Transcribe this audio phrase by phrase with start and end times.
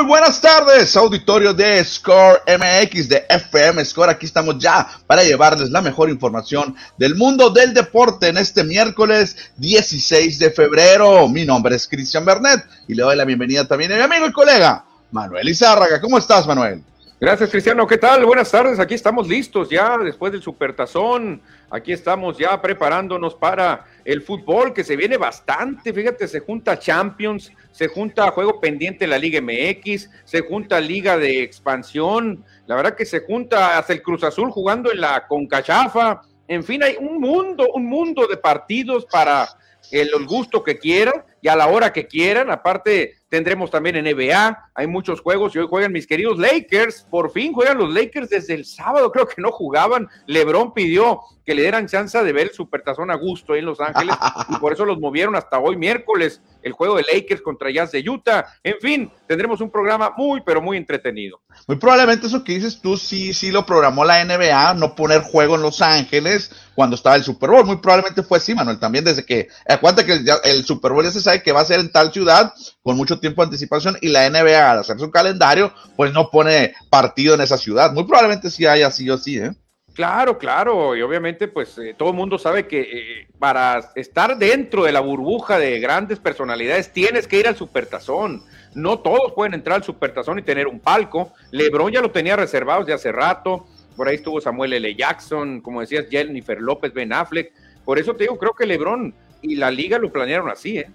[0.00, 4.08] Muy buenas tardes, auditorio de Score MX, de FM Score.
[4.08, 9.36] Aquí estamos ya para llevarles la mejor información del mundo del deporte en este miércoles
[9.58, 11.28] 16 de febrero.
[11.28, 14.32] Mi nombre es Cristian Bernet y le doy la bienvenida también a mi amigo y
[14.32, 16.00] colega Manuel Izárraga.
[16.00, 16.82] ¿Cómo estás, Manuel?
[17.20, 17.86] Gracias, Cristiano.
[17.86, 18.24] ¿Qué tal?
[18.24, 18.80] Buenas tardes.
[18.80, 21.42] Aquí estamos listos ya después del Supertazón.
[21.68, 25.92] Aquí estamos ya preparándonos para el fútbol que se viene bastante.
[25.92, 31.42] Fíjate, se junta Champions, se junta juego pendiente la Liga MX, se junta Liga de
[31.42, 32.44] Expansión.
[32.66, 36.22] La verdad que se junta hasta el Cruz Azul jugando en la Concachafa.
[36.48, 39.48] En fin, hay un mundo, un mundo de partidos para
[39.90, 42.50] el gusto que quieran y a la hora que quieran.
[42.50, 47.06] Aparte, tendremos también en NBA, hay muchos juegos y hoy juegan mis queridos Lakers.
[47.08, 50.08] Por fin juegan los Lakers desde el sábado, creo que no jugaban.
[50.26, 54.14] LeBron pidió que le dieran chance de ver el Supertazón a gusto en Los Ángeles
[54.48, 58.08] y por eso los movieron hasta hoy miércoles el juego de Lakers contra Jazz de
[58.08, 58.46] Utah.
[58.62, 61.40] En fin, tendremos un programa muy, pero muy entretenido.
[61.66, 65.56] Muy probablemente eso que dices tú sí, sí lo programó la NBA, no poner juego
[65.56, 67.64] en Los Ángeles cuando estaba el Super Bowl.
[67.64, 71.20] Muy probablemente fue así, Manuel, también desde que, acuérdate que el Super Bowl ya se
[71.30, 74.28] sabe que va a ser en tal ciudad con mucho tiempo de anticipación y la
[74.28, 77.92] NBA al hacer su calendario, pues no pone partido en esa ciudad.
[77.92, 79.52] Muy probablemente sí haya sido así, ¿eh?
[79.92, 84.84] Claro, claro, y obviamente pues eh, todo el mundo sabe que eh, para estar dentro
[84.84, 88.42] de la burbuja de grandes personalidades tienes que ir al supertazón.
[88.74, 91.32] No todos pueden entrar al supertazón y tener un palco.
[91.50, 93.66] Lebron ya lo tenía reservado de hace rato.
[93.96, 94.94] Por ahí estuvo Samuel L.
[94.94, 97.52] Jackson, como decías, Jennifer López, Ben Affleck.
[97.84, 100.90] Por eso te digo, creo que Lebron y la liga lo planearon así, ¿eh?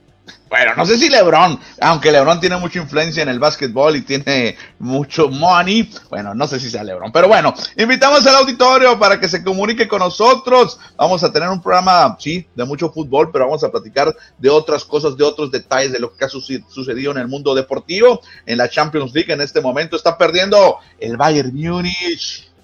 [0.48, 4.56] Bueno, no sé si LeBron, aunque LeBron tiene mucha influencia en el básquetbol y tiene
[4.80, 9.28] mucho money, bueno, no sé si sea LeBron, pero bueno, invitamos al auditorio para que
[9.28, 10.80] se comunique con nosotros.
[10.96, 14.86] Vamos a tener un programa, sí, de mucho fútbol, pero vamos a platicar de otras
[14.86, 18.22] cosas, de otros detalles de lo que ha sucedido en el mundo deportivo.
[18.46, 22.55] En la Champions League en este momento está perdiendo el Bayern Múnich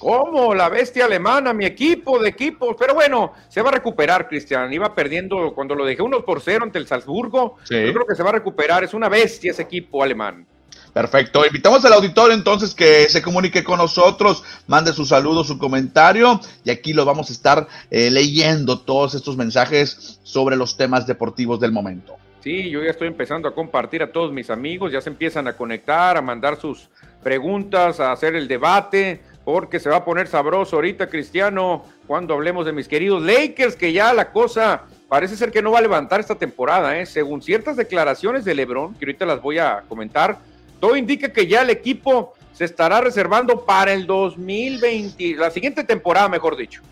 [0.00, 0.54] ¿Cómo?
[0.54, 2.74] La bestia alemana, mi equipo de equipos.
[2.78, 4.72] Pero bueno, se va a recuperar, Cristian.
[4.72, 7.58] Iba perdiendo cuando lo dejé unos por cero ante el Salzburgo.
[7.68, 8.82] Yo creo que se va a recuperar.
[8.82, 10.46] Es una bestia ese equipo alemán.
[10.94, 11.44] Perfecto.
[11.44, 16.70] Invitamos al auditorio entonces que se comunique con nosotros, mande su saludo, su comentario y
[16.70, 21.72] aquí lo vamos a estar eh, leyendo todos estos mensajes sobre los temas deportivos del
[21.72, 22.16] momento.
[22.42, 25.52] Sí, yo ya estoy empezando a compartir a todos mis amigos, ya se empiezan a
[25.52, 26.88] conectar, a mandar sus
[27.22, 32.66] preguntas, a hacer el debate porque se va a poner sabroso ahorita, Cristiano, cuando hablemos
[32.66, 36.20] de mis queridos Lakers, que ya la cosa parece ser que no va a levantar
[36.20, 37.06] esta temporada, ¿eh?
[37.06, 40.38] según ciertas declaraciones de Lebron, que ahorita las voy a comentar,
[40.78, 46.28] todo indica que ya el equipo se estará reservando para el 2020, la siguiente temporada,
[46.28, 46.82] mejor dicho.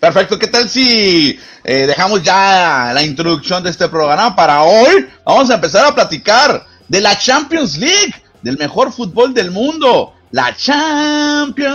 [0.00, 5.06] Perfecto, ¿qué tal si eh, dejamos ya la introducción de este programa para hoy?
[5.24, 10.54] Vamos a empezar a platicar de la Champions League, del mejor fútbol del mundo la
[10.54, 11.70] Champions.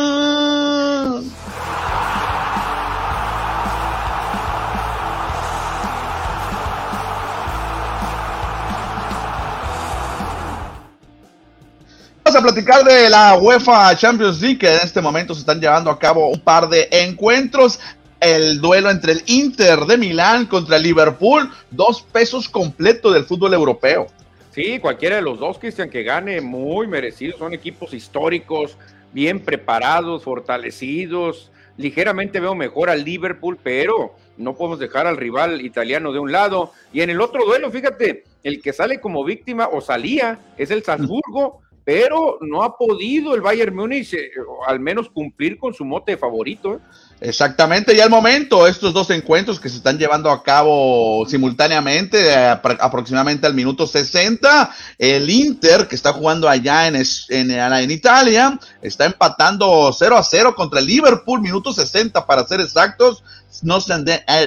[12.23, 15.89] Vamos a platicar de la UEFA Champions League, que en este momento se están llevando
[15.89, 17.79] a cabo un par de encuentros.
[18.19, 23.55] El duelo entre el Inter de Milán contra el Liverpool, dos pesos completos del fútbol
[23.55, 24.05] europeo.
[24.51, 27.37] Sí, cualquiera de los dos, Cristian, que gane, muy merecido.
[27.37, 28.77] Son equipos históricos,
[29.13, 31.51] bien preparados, fortalecidos.
[31.77, 36.73] Ligeramente veo mejor al Liverpool, pero no podemos dejar al rival italiano de un lado.
[36.91, 40.83] Y en el otro duelo, fíjate, el que sale como víctima o salía es el
[40.83, 44.31] Salzburgo, pero no ha podido el Bayern Múnich eh,
[44.67, 46.75] al menos cumplir con su mote favorito.
[46.75, 46.79] ¿eh?
[47.23, 53.45] Exactamente, ya al momento, estos dos encuentros que se están llevando a cabo simultáneamente, aproximadamente
[53.45, 59.93] al minuto 60, el Inter, que está jugando allá en, en, en, Italia, está empatando
[59.93, 63.23] 0 a 0 contra el Liverpool, minuto 60 para ser exactos,
[63.61, 64.03] no se han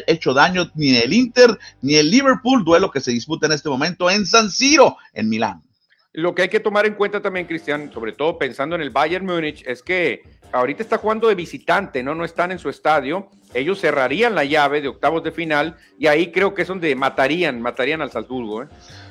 [0.08, 4.10] hecho daño ni el Inter ni el Liverpool, duelo que se disputa en este momento
[4.10, 5.62] en San Siro, en Milán.
[6.16, 9.26] Lo que hay que tomar en cuenta también, Cristian, sobre todo pensando en el Bayern
[9.26, 10.22] Múnich, es que
[10.54, 12.14] ahorita está jugando de visitante, ¿no?
[12.14, 13.28] No están en su estadio.
[13.52, 17.60] Ellos cerrarían la llave de octavos de final y ahí creo que es donde matarían,
[17.60, 18.66] matarían al Salzburgo, ¿eh?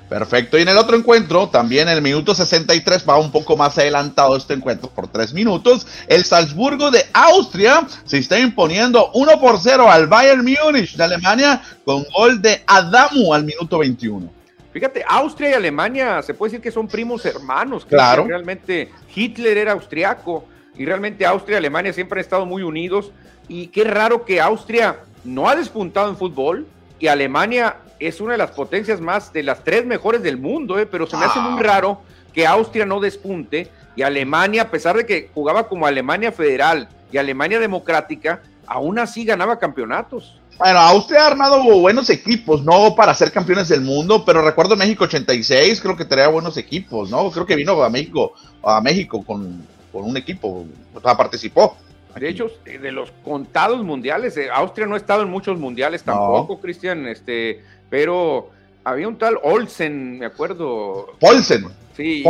[0.09, 0.57] Perfecto.
[0.57, 4.35] Y en el otro encuentro, también en el minuto 63, va un poco más adelantado
[4.35, 5.87] este encuentro por tres minutos.
[6.07, 11.61] El Salzburgo de Austria se está imponiendo 1 por 0 al Bayern Múnich de Alemania
[11.85, 14.29] con gol de Adamu al minuto 21.
[14.71, 17.85] Fíjate, Austria y Alemania se puede decir que son primos hermanos.
[17.85, 18.25] Claro.
[18.25, 20.47] realmente Hitler era austriaco
[20.77, 23.11] y realmente Austria y Alemania siempre han estado muy unidos
[23.47, 26.67] y qué raro que Austria no ha despuntado en fútbol
[26.99, 30.85] y Alemania es una de las potencias más, de las tres mejores del mundo, ¿eh?
[30.85, 31.63] pero se me hace muy ah.
[31.63, 32.01] raro
[32.33, 37.17] que Austria no despunte y Alemania, a pesar de que jugaba como Alemania federal y
[37.17, 40.39] Alemania democrática, aún así ganaba campeonatos.
[40.57, 45.03] Bueno, Austria ha armado buenos equipos, no para ser campeones del mundo, pero recuerdo México
[45.05, 47.31] 86, creo que tenía buenos equipos, ¿no?
[47.31, 48.33] Creo que vino a México,
[48.63, 49.65] a México con,
[50.01, 51.77] un equipo, o sea, participó.
[52.19, 56.59] De hecho, de los contados mundiales, eh, Austria no ha estado en muchos mundiales tampoco,
[56.59, 58.51] Cristian, este, pero
[58.83, 61.07] había un tal Olsen, me acuerdo.
[61.21, 61.65] Olsen.
[61.95, 62.23] Sí,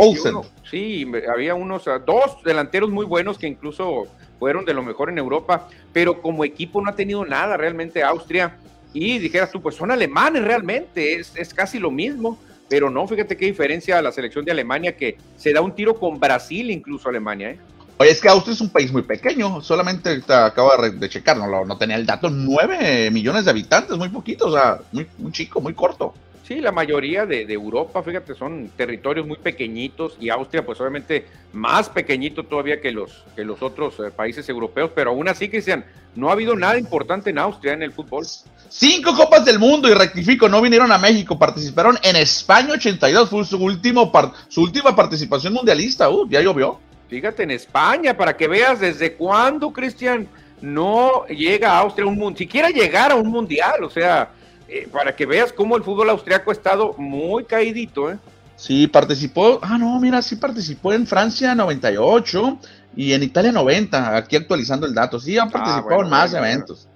[0.70, 4.06] sí, había unos, dos delanteros muy buenos que incluso
[4.38, 8.58] fueron de lo mejor en Europa, pero como equipo no ha tenido nada realmente Austria.
[8.92, 12.38] Y dijeras tú, pues son alemanes realmente, es, es casi lo mismo,
[12.68, 15.98] pero no, fíjate qué diferencia a la selección de Alemania que se da un tiro
[15.98, 17.50] con Brasil, incluso Alemania.
[17.50, 17.58] ¿eh?
[17.98, 21.78] Oye, es que Austria es un país muy pequeño, solamente acabo de checar, no, no
[21.78, 25.74] tenía el dato, nueve millones de habitantes, muy poquito, o sea, muy, muy chico, muy
[25.74, 26.12] corto.
[26.46, 31.88] Sí, la mayoría de, Europa, fíjate, son territorios muy pequeñitos y Austria, pues obviamente más
[31.88, 36.28] pequeñito todavía que los, que los otros eh, países europeos, pero aún así, Cristian, no
[36.28, 38.26] ha habido nada importante en Austria en el fútbol.
[38.68, 43.42] Cinco Copas del Mundo, y rectifico, no vinieron a México, participaron en España 82, fue
[43.46, 44.12] su, último
[44.48, 46.78] su última participación mundialista, uh, ya llovió.
[47.08, 50.28] Fíjate, en España, para que veas desde cuándo, Cristian,
[50.60, 54.30] no llega a Austria un mundo, siquiera llegar a un mundial, o sea
[54.68, 58.18] eh, para que veas cómo el fútbol austriaco ha estado muy caídito, ¿eh?
[58.56, 62.58] Sí, participó, ah, no, mira, sí participó en Francia 98
[62.96, 66.88] y en Italia 90, aquí actualizando el dato, sí han ah, participado en más eventos.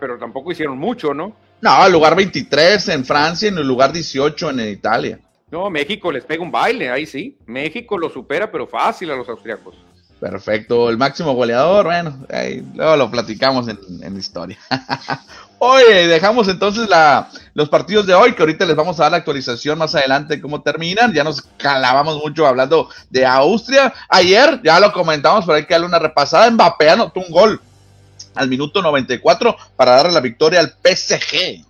[0.00, 1.34] pero tampoco hicieron mucho, ¿no?
[1.60, 5.18] No, el lugar 23 en Francia y en el lugar 18 en Italia.
[5.50, 7.38] No, México les pega un baile, ahí sí.
[7.46, 9.74] México lo supera, pero fácil a los austriacos.
[10.20, 14.58] Perfecto, el máximo goleador, bueno, ahí, luego lo platicamos en, en historia.
[15.66, 19.16] Oye, dejamos entonces la, los partidos de hoy, que ahorita les vamos a dar la
[19.16, 21.14] actualización más adelante cómo terminan.
[21.14, 23.94] Ya nos calábamos mucho hablando de Austria.
[24.10, 26.50] Ayer, ya lo comentamos, pero hay que darle una repasada.
[26.50, 27.60] Mbappé anotó un gol
[28.34, 31.64] al minuto 94 para darle la victoria al PSG.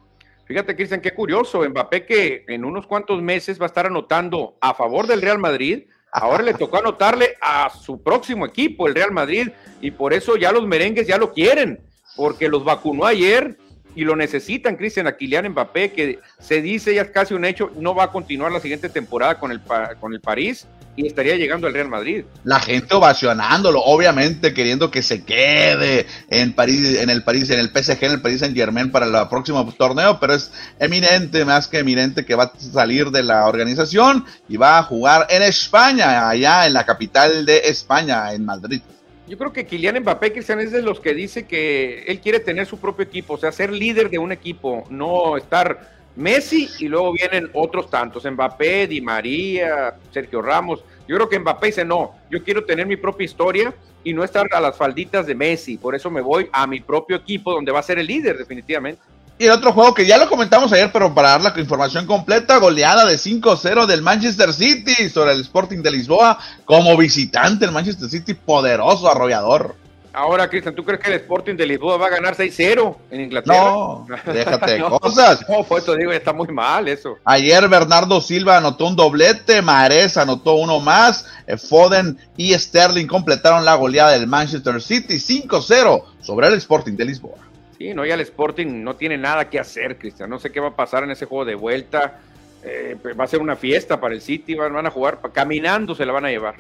[0.44, 1.62] Fíjate, Cristian, qué curioso.
[1.62, 5.85] Mbappé que en unos cuantos meses va a estar anotando a favor del Real Madrid.
[6.11, 9.50] Ahora le tocó anotarle a su próximo equipo, el Real Madrid,
[9.81, 11.79] y por eso ya los merengues ya lo quieren,
[12.17, 13.56] porque los vacunó ayer
[13.94, 17.70] y lo necesitan, Cristian, a Kylian Mbappé, que se dice ya es casi un hecho,
[17.79, 19.61] no va a continuar la siguiente temporada con el,
[20.00, 22.25] con el París y estaría llegando al Real Madrid.
[22.44, 27.69] La gente ovacionándolo, obviamente queriendo que se quede en París, en el París, en el
[27.70, 31.79] PSG, en el París Saint Germain para el próximo torneo, pero es eminente, más que
[31.79, 36.67] eminente, que va a salir de la organización y va a jugar en España, allá
[36.67, 38.81] en la capital de España, en Madrid.
[39.26, 42.67] Yo creo que Kylian Mbappé, Cristian, es de los que dice que él quiere tener
[42.67, 47.12] su propio equipo, o sea, ser líder de un equipo, no estar Messi y luego
[47.12, 50.85] vienen otros tantos, Mbappé, Di María, Sergio Ramos.
[51.09, 53.75] Yo creo que Mbappé dice, no, yo quiero tener mi propia historia
[54.05, 57.17] y no estar a las falditas de Messi, por eso me voy a mi propio
[57.17, 59.00] equipo donde va a ser el líder definitivamente.
[59.37, 62.58] Y el otro juego que ya lo comentamos ayer, pero para dar la información completa,
[62.58, 68.08] goleada de 5-0 del Manchester City sobre el Sporting de Lisboa como visitante el Manchester
[68.08, 69.75] City, poderoso, arrollador.
[70.17, 73.56] Ahora, Cristian, ¿tú crees que el Sporting de Lisboa va a ganar 6-0 en Inglaterra?
[73.56, 75.44] No, déjate de cosas.
[75.49, 77.19] No, pues eso digo, está muy mal eso.
[77.25, 83.65] Ayer Bernardo Silva anotó un doblete, Mares anotó uno más, eh, Foden y Sterling completaron
[83.65, 87.44] la goleada del Manchester City 5-0 sobre el Sporting de Lisboa.
[87.77, 90.31] Sí, no, ya el Sporting no tiene nada que hacer, Cristian.
[90.31, 92.21] No sé qué va a pasar en ese juego de vuelta.
[92.63, 95.95] Eh, pues, va a ser una fiesta para el City, van, van a jugar, caminando
[95.95, 96.55] se la van a llevar.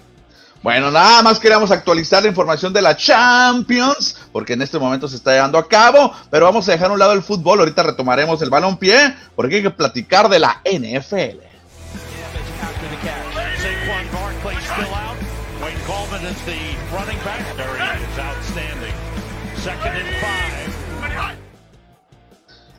[0.62, 5.16] Bueno, nada más queríamos actualizar la información de la Champions, porque en este momento se
[5.16, 8.40] está llevando a cabo, pero vamos a dejar a un lado el fútbol, ahorita retomaremos
[8.40, 11.38] el balón pie, porque hay que platicar de la NFL.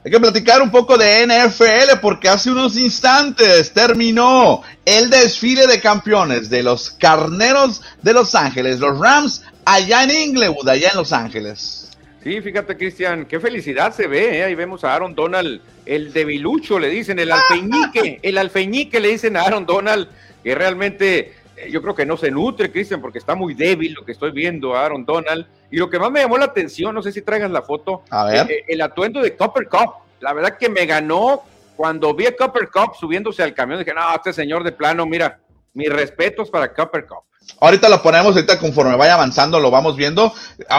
[0.06, 5.80] Hay que platicar un poco de NFL porque hace unos instantes terminó el desfile de
[5.82, 11.12] campeones de los Carneros de Los Ángeles, los Rams, allá en Inglewood, allá en Los
[11.12, 11.90] Ángeles.
[12.24, 14.38] Sí, fíjate, Cristian, qué felicidad se ve.
[14.38, 14.44] ¿eh?
[14.44, 19.36] Ahí vemos a Aaron Donald, el debilucho, le dicen, el alfeñique, el alfeñique le dicen
[19.38, 20.08] a Aaron Donald,
[20.44, 21.34] que realmente
[21.70, 24.76] yo creo que no se nutre, Cristian, porque está muy débil lo que estoy viendo
[24.76, 25.46] a Aaron Donald.
[25.72, 28.46] Y lo que más me llamó la atención, no sé si traigas la foto, eh,
[28.50, 29.94] eh, el atuendo de Copper Cup.
[30.20, 31.44] La verdad que me ganó
[31.76, 33.80] cuando vi a Copper Cup subiéndose al camión.
[33.80, 35.40] Dije, no, este señor de plano, mira,
[35.74, 37.24] mis respetos para Copper Cup.
[37.60, 40.34] Ahorita lo ponemos, ahorita conforme vaya avanzando lo vamos viendo.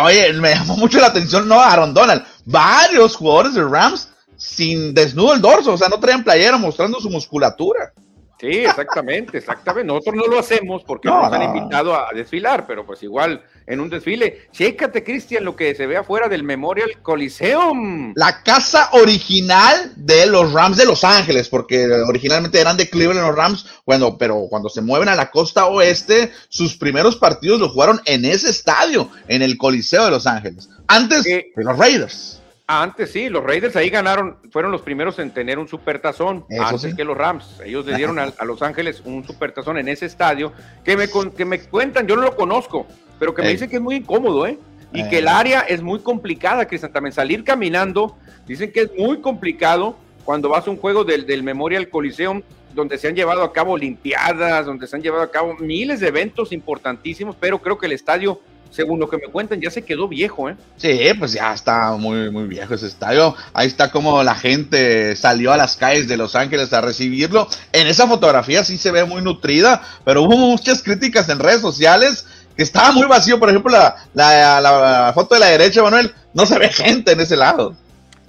[0.04, 2.24] Oye, me llamó mucho la atención, no, Aaron Donald.
[2.44, 7.08] Varios jugadores de Rams sin desnudo el dorso, o sea, no traían playera mostrando su
[7.08, 7.92] musculatura.
[8.38, 9.86] Sí, exactamente, exactamente.
[9.86, 13.80] Nosotros no lo hacemos porque no, nos han invitado a desfilar, pero pues igual en
[13.80, 14.48] un desfile.
[14.52, 18.12] Chécate, Cristian, lo que se ve afuera del Memorial Coliseum.
[18.14, 23.36] La casa original de los Rams de Los Ángeles, porque originalmente eran de Cleveland los
[23.36, 28.00] Rams, bueno, pero cuando se mueven a la costa oeste, sus primeros partidos los jugaron
[28.04, 32.42] en ese estadio, en el Coliseo de Los Ángeles, antes de los Raiders.
[32.68, 37.04] Antes sí, los Raiders ahí ganaron, fueron los primeros en tener un supertazón, antes que
[37.04, 37.60] los Rams.
[37.64, 40.52] Ellos le dieron a, Los Ángeles un supertazón en ese estadio,
[40.84, 41.06] que me,
[41.36, 42.86] que me cuentan, yo no lo conozco,
[43.20, 44.58] pero que me dicen que es muy incómodo, ¿eh?
[44.92, 49.20] Y que el área es muy complicada, Cristian, también salir caminando, dicen que es muy
[49.20, 52.42] complicado cuando vas a un juego del, del Memorial Coliseum,
[52.74, 56.08] donde se han llevado a cabo limpiadas, donde se han llevado a cabo miles de
[56.08, 60.08] eventos importantísimos, pero creo que el estadio según lo que me cuentan, ya se quedó
[60.08, 60.56] viejo, ¿eh?
[60.76, 63.34] Sí, pues ya está muy, muy viejo ese estadio.
[63.52, 67.48] Ahí está como la gente salió a las calles de Los Ángeles a recibirlo.
[67.72, 72.26] En esa fotografía sí se ve muy nutrida, pero hubo muchas críticas en redes sociales
[72.56, 73.38] que estaba muy vacío.
[73.38, 73.72] Por ejemplo,
[74.14, 77.74] la, foto de la derecha, Manuel, no se ve gente en ese lado.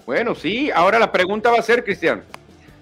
[0.05, 0.71] Bueno, sí.
[0.73, 2.23] Ahora la pregunta va a ser, Cristian,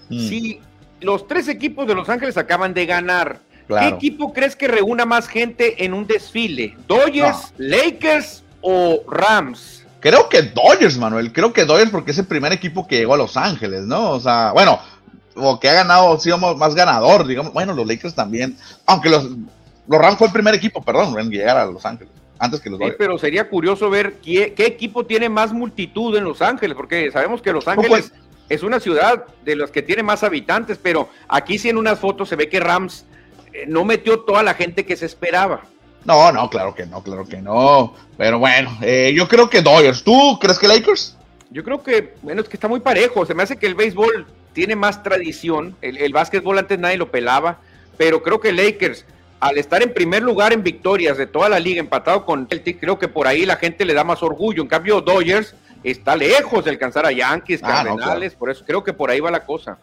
[0.09, 0.29] mm.
[0.29, 0.59] si
[1.01, 5.27] los tres equipos de Los Ángeles acaban de ganar ¿Qué equipo crees que reúna más
[5.27, 6.75] gente en un desfile?
[6.87, 9.85] ¿Dodgers, Lakers o Rams?
[9.99, 11.33] Creo que Dodgers, Manuel.
[11.33, 14.11] Creo que Dodgers porque es el primer equipo que llegó a Los Ángeles, ¿no?
[14.11, 14.79] O sea, bueno,
[15.35, 17.53] o que ha ganado, sido más ganador, digamos.
[17.53, 18.55] Bueno, los Lakers también.
[18.85, 19.29] Aunque los,
[19.87, 22.13] los Rams fue el primer equipo, perdón, en llegar a Los Ángeles.
[22.37, 22.97] Antes que los Dodgers.
[22.99, 27.53] pero sería curioso ver qué, equipo tiene más multitud en Los Ángeles, porque sabemos que
[27.53, 28.11] Los Ángeles
[28.49, 32.29] es una ciudad de las que tiene más habitantes, pero aquí sí en unas fotos
[32.29, 33.05] se ve que Rams
[33.67, 35.63] no metió toda la gente que se esperaba.
[36.05, 37.93] No, no, claro que no, claro que no.
[38.17, 40.03] Pero bueno, eh, yo creo que Dodgers.
[40.03, 41.17] ¿Tú crees que Lakers?
[41.49, 43.25] Yo creo que, bueno, es que está muy parejo.
[43.25, 45.75] Se me hace que el béisbol tiene más tradición.
[45.81, 47.59] El, el básquetbol antes nadie lo pelaba.
[47.97, 49.05] Pero creo que Lakers,
[49.39, 52.99] al estar en primer lugar en victorias de toda la liga, empatado con Celtic, creo
[52.99, 54.61] que por ahí la gente le da más orgullo.
[54.61, 58.35] En cambio, Dodgers está lejos de alcanzar a Yankees, ah, Cardenales.
[58.35, 59.77] Por eso creo que por ahí va la cosa.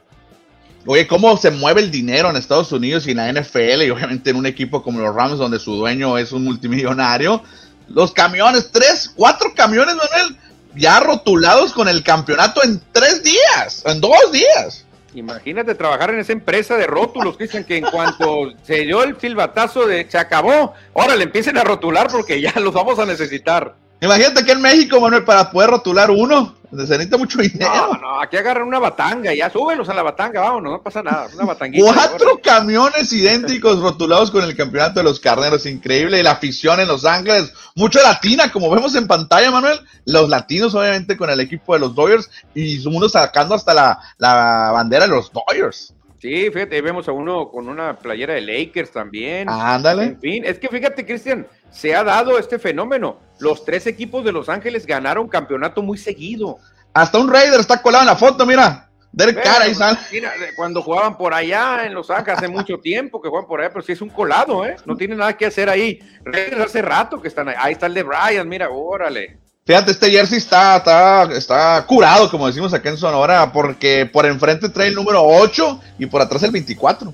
[0.84, 3.82] Oye, ¿cómo se mueve el dinero en Estados Unidos y en la NFL?
[3.82, 7.42] Y obviamente en un equipo como los Rams, donde su dueño es un multimillonario.
[7.88, 10.36] Los camiones, tres, cuatro camiones, Manuel,
[10.74, 14.84] ya rotulados con el campeonato en tres días, en dos días.
[15.14, 19.86] Imagínate trabajar en esa empresa de rótulos, dicen que en cuanto se dio el silbatazo
[19.86, 23.76] de se acabó, ahora le empiecen a rotular porque ya los vamos a necesitar.
[24.02, 27.70] Imagínate que en México, Manuel, para poder rotular uno, se necesita mucho dinero.
[27.72, 31.28] No, no, aquí agarran una batanga, ya súbelos a la batanga, vámonos, no pasa nada,
[31.32, 31.92] una batanguita.
[31.94, 36.88] Cuatro camiones idénticos rotulados con el campeonato de los carneros, increíble, y la afición en
[36.88, 41.74] Los Ángeles, mucho latina, como vemos en pantalla, Manuel, los latinos obviamente con el equipo
[41.74, 45.94] de los Dodgers, y uno sacando hasta la, la bandera de los Dodgers.
[46.22, 49.48] Sí, fíjate, vemos a uno con una playera de Lakers también.
[49.50, 50.04] Ándale.
[50.04, 53.18] En fin, es que fíjate, Cristian, se ha dado este fenómeno.
[53.40, 56.58] Los tres equipos de Los Ángeles ganaron campeonato muy seguido.
[56.94, 58.88] Hasta un Raider está colado en la foto, mira.
[59.10, 59.98] Derek Carr ahí sale.
[60.12, 63.70] Mira, cuando jugaban por allá en Los Ángeles hace mucho tiempo que juegan por allá,
[63.70, 64.76] pero sí es un colado, ¿eh?
[64.86, 65.98] No tiene nada que hacer ahí.
[66.24, 67.56] Raiders hace rato que están ahí.
[67.58, 69.40] Ahí está el de Brian, mira, órale.
[69.64, 74.68] Fíjate, este jersey está, está, está curado, como decimos acá en Sonora, porque por enfrente
[74.68, 77.12] trae el número 8 y por atrás el 24.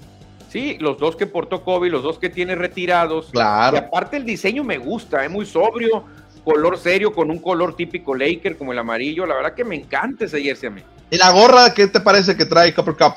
[0.49, 3.28] Sí, los dos que portó Kobe, los dos que tiene retirados.
[3.33, 3.76] Claro.
[3.76, 6.05] Y aparte el diseño me gusta, es muy sobrio,
[6.43, 9.26] color serio, con un color típico Laker como el amarillo.
[9.26, 10.83] La verdad que me encanta ese jersey a mí.
[11.11, 13.14] ¿Y la gorra qué te parece que trae Copper Cup?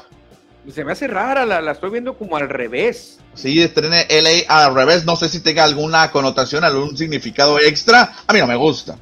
[0.74, 3.20] Se me hace rara, la, la estoy viendo como al revés.
[3.34, 5.06] Sí, estrene LA al revés.
[5.06, 8.14] No sé si tenga alguna connotación, algún significado extra.
[8.28, 8.98] A mí no me gusta.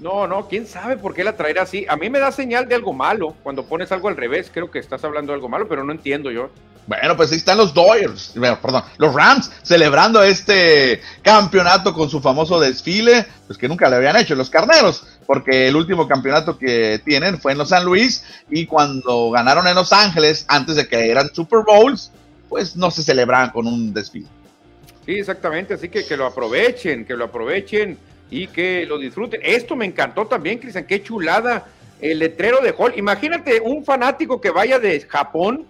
[0.00, 1.84] No, no, quién sabe por qué la traerá así.
[1.88, 4.50] A mí me da señal de algo malo cuando pones algo al revés.
[4.52, 6.50] Creo que estás hablando de algo malo, pero no entiendo yo.
[6.86, 12.58] Bueno, pues ahí están los Dodgers, perdón, los Rams celebrando este campeonato con su famoso
[12.58, 17.38] desfile, pues que nunca le habían hecho los carneros, porque el último campeonato que tienen
[17.38, 21.32] fue en los San Luis y cuando ganaron en Los Ángeles, antes de que eran
[21.32, 22.10] Super Bowls,
[22.48, 24.26] pues no se celebraban con un desfile.
[25.06, 27.98] Sí, exactamente, así que que lo aprovechen, que lo aprovechen
[28.30, 29.40] y que lo disfruten.
[29.42, 31.66] Esto me encantó también, Cristian, qué chulada
[32.00, 32.94] el letrero de Hall.
[32.96, 35.66] Imagínate un fanático que vaya de Japón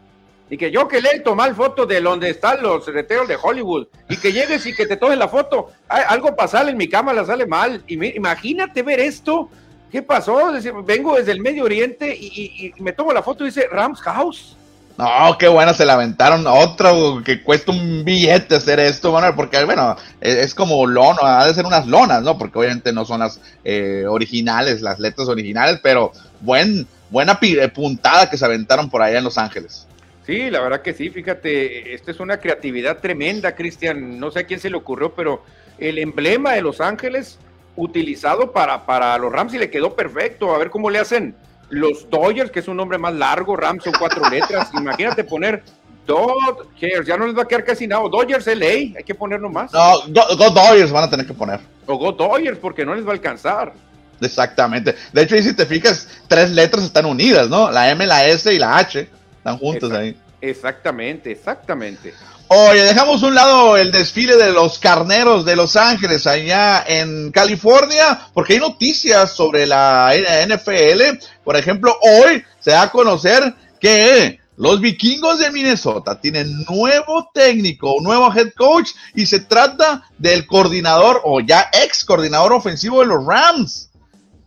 [0.48, 4.16] y que yo que le tomar foto de donde están los letreros de Hollywood y
[4.16, 5.70] que llegues y que te tomes la foto.
[5.88, 7.82] algo pasa en mi cámara, sale mal.
[7.86, 9.48] Imagínate ver esto.
[9.90, 10.52] ¿Qué pasó?
[10.84, 14.56] vengo desde el Medio Oriente y, y me tomo la foto y dice Rams House.
[15.00, 19.64] No, qué bueno, se la aventaron otro que cuesta un billete hacer esto, Manuel, porque
[19.64, 22.36] bueno, es, como lono, ha de ser unas lonas, ¿no?
[22.36, 28.28] Porque obviamente no son las eh, originales, las letras originales, pero buen, buena eh, puntada
[28.28, 29.86] que se aventaron por allá en Los Ángeles.
[30.26, 34.44] Sí, la verdad que sí, fíjate, esto es una creatividad tremenda, Cristian, no sé a
[34.44, 35.42] quién se le ocurrió, pero
[35.78, 37.38] el emblema de Los Ángeles
[37.74, 41.34] utilizado para, para los Rams y le quedó perfecto, a ver cómo le hacen
[41.70, 45.62] los Dodgers, que es un nombre más largo, Rams son cuatro letras, imagínate poner
[46.06, 49.72] Dodgers, ya no les va a quedar casi nada, Dodgers LA, hay que ponerlo más.
[49.72, 51.60] No, Go, Dodgers van a tener que poner.
[51.86, 53.72] O Go Dodgers, porque no les va a alcanzar.
[54.20, 54.94] Exactamente.
[55.12, 57.70] De hecho, y si te fijas, tres letras están unidas, ¿no?
[57.70, 59.08] La M, la S y la H
[59.38, 60.16] están juntas ahí.
[60.40, 62.12] Exactamente, exactamente.
[62.52, 68.26] Oye, dejamos un lado el desfile de los carneros de Los Ángeles allá en California,
[68.34, 70.12] porque hay noticias sobre la
[70.48, 71.24] NFL.
[71.44, 77.94] Por ejemplo, hoy se da a conocer que los vikingos de Minnesota tienen nuevo técnico,
[78.00, 83.24] nuevo head coach, y se trata del coordinador o ya ex coordinador ofensivo de los
[83.24, 83.92] Rams,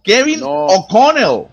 [0.04, 1.46] Kevin O'Connell.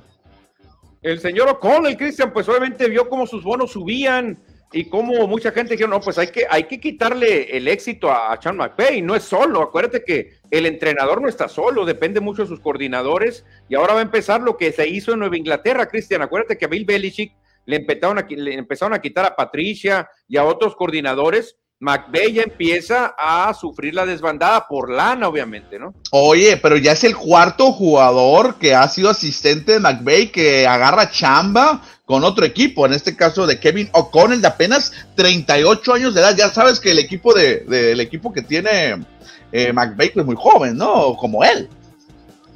[1.00, 4.36] El señor O'Connell, Cristian, pues obviamente vio cómo sus bonos subían
[4.72, 8.38] y cómo mucha gente dijo, no, pues hay que, hay que quitarle el éxito a,
[8.40, 12.48] Sean McVay, no es solo, acuérdate que el entrenador no está solo, depende mucho de
[12.48, 16.22] sus coordinadores, y ahora va a empezar lo que se hizo en Nueva Inglaterra, Cristian,
[16.22, 17.32] acuérdate que a Bill Belichick
[17.66, 22.42] le empezaron, a, le empezaron a quitar a Patricia y a otros coordinadores, McVeigh ya
[22.42, 25.94] empieza a sufrir la desbandada por lana, obviamente, ¿no?
[26.12, 31.10] Oye, pero ya es el cuarto jugador que ha sido asistente de McVeigh que agarra
[31.10, 36.20] chamba con otro equipo, en este caso de Kevin O'Connell de apenas 38 años de
[36.20, 36.36] edad.
[36.36, 38.96] Ya sabes que el equipo de, del equipo que tiene
[39.52, 41.14] eh, McVeigh es muy joven, ¿no?
[41.14, 41.68] Como él.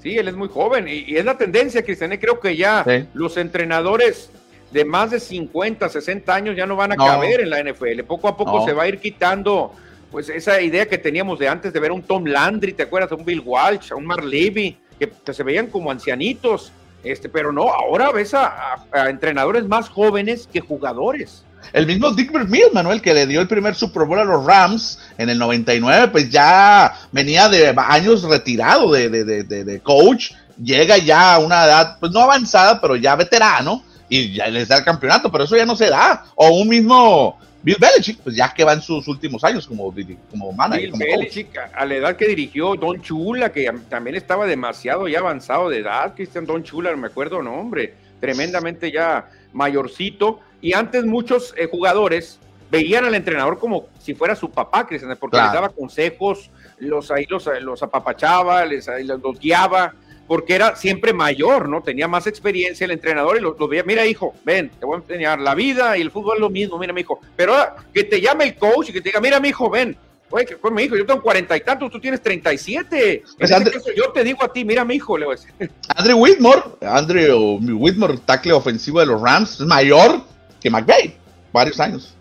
[0.02, 2.10] Sí, él es muy joven y, es la tendencia, Cristian.
[2.18, 2.84] Creo que ya
[3.14, 4.28] los entrenadores
[4.72, 8.02] de más de 50, 60 años ya no van a caber en la NFL.
[8.08, 9.72] Poco a poco se va a ir quitando
[10.10, 13.12] pues esa idea que teníamos de antes de ver a un Tom Landry, ¿te acuerdas?
[13.12, 16.72] A un Bill Walsh, a un Mark Levy, que, se veían como ancianitos.
[17.04, 18.76] Este, pero no, ahora ves a,
[19.08, 21.44] entrenadores más jóvenes que jugadores.
[21.72, 24.98] El mismo Dick Vermeil, Manuel, que le dio el primer Super Bowl a los Rams
[25.16, 31.34] en el 99, pues ya venía de años retirado de, de, de coach, llega ya
[31.34, 35.30] a una edad, pues no avanzada, pero ya veterano, y ya les da el campeonato,
[35.30, 36.24] pero eso ya no se da.
[36.34, 39.92] O un mismo Bill Belichick, pues ya que va en sus últimos años como,
[40.30, 40.92] como manager.
[40.92, 45.70] Bill Belichick, a la edad que dirigió Don Chula, que también estaba demasiado ya avanzado
[45.70, 50.40] de edad, Cristian Don Chula, no me acuerdo nombre, tremendamente ya mayorcito.
[50.60, 52.38] Y antes muchos eh, jugadores
[52.70, 56.50] veían al entrenador como si fuera su papá, Cristian, porque les daba consejos,
[56.80, 59.94] los ahí los, los apapachaba, les, los guiaba
[60.26, 61.82] porque era siempre mayor, ¿no?
[61.82, 65.40] Tenía más experiencia el entrenador y lo, veía, mira hijo, ven, te voy a enseñar
[65.40, 67.54] la vida y el fútbol es lo mismo, mira mi hijo, pero
[67.92, 69.96] que te llame el coach y que te diga, mira mi hijo, ven,
[70.30, 73.22] oye, que fue mi hijo, yo tengo cuarenta y tantos, tú tienes treinta y siete,
[73.38, 73.50] pues
[73.96, 75.70] yo te digo a ti, mira mi hijo, le voy a decir.
[75.96, 80.22] Andrew Whitmore, Andrew Whitmore, tackle ofensivo de los Rams, es mayor
[80.60, 81.16] que McVay,
[81.52, 82.14] varios años.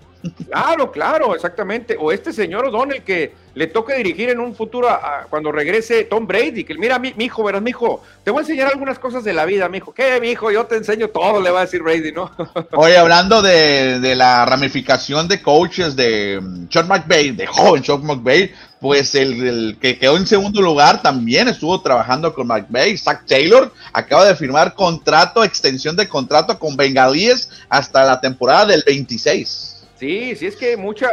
[0.49, 1.97] Claro, claro, exactamente.
[1.99, 4.87] O este señor O'Donnell que le toque dirigir en un futuro
[5.29, 8.67] cuando regrese Tom Brady, que mira, mi, hijo, verás, mi hijo, te voy a enseñar
[8.71, 9.93] algunas cosas de la vida, mi hijo.
[9.93, 10.51] ¿Qué, mi hijo?
[10.51, 12.31] Yo te enseño todo, le va a decir Brady, ¿no?
[12.71, 18.51] Oye, hablando de, la ramificación de coaches de um, Sean McVay, de joven Sean McVay,
[18.79, 24.25] pues el, que quedó en segundo lugar también estuvo trabajando con McVay, Zach Taylor, acaba
[24.25, 29.72] de firmar contrato, extensión de contrato con Bengalíes hasta la temporada del 26.
[30.03, 31.09] Sí, sí, es que mucha,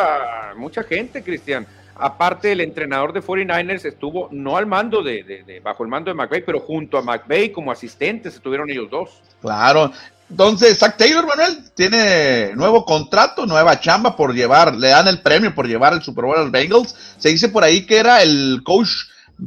[0.56, 1.64] mucha gente, Cristian.
[1.94, 6.44] Aparte, el entrenador de 49ers estuvo no al mando de, bajo el mando de McVay,
[6.44, 9.22] pero junto a McVay como asistentes estuvieron ellos dos.
[9.40, 9.92] Claro.
[10.28, 15.54] Entonces, Zach Taylor, Manuel, tiene nuevo contrato, nueva chamba por llevar, le dan el premio
[15.54, 17.14] por llevar el Super Bowl a los Bengals.
[17.16, 18.90] Se dice por ahí que era el coach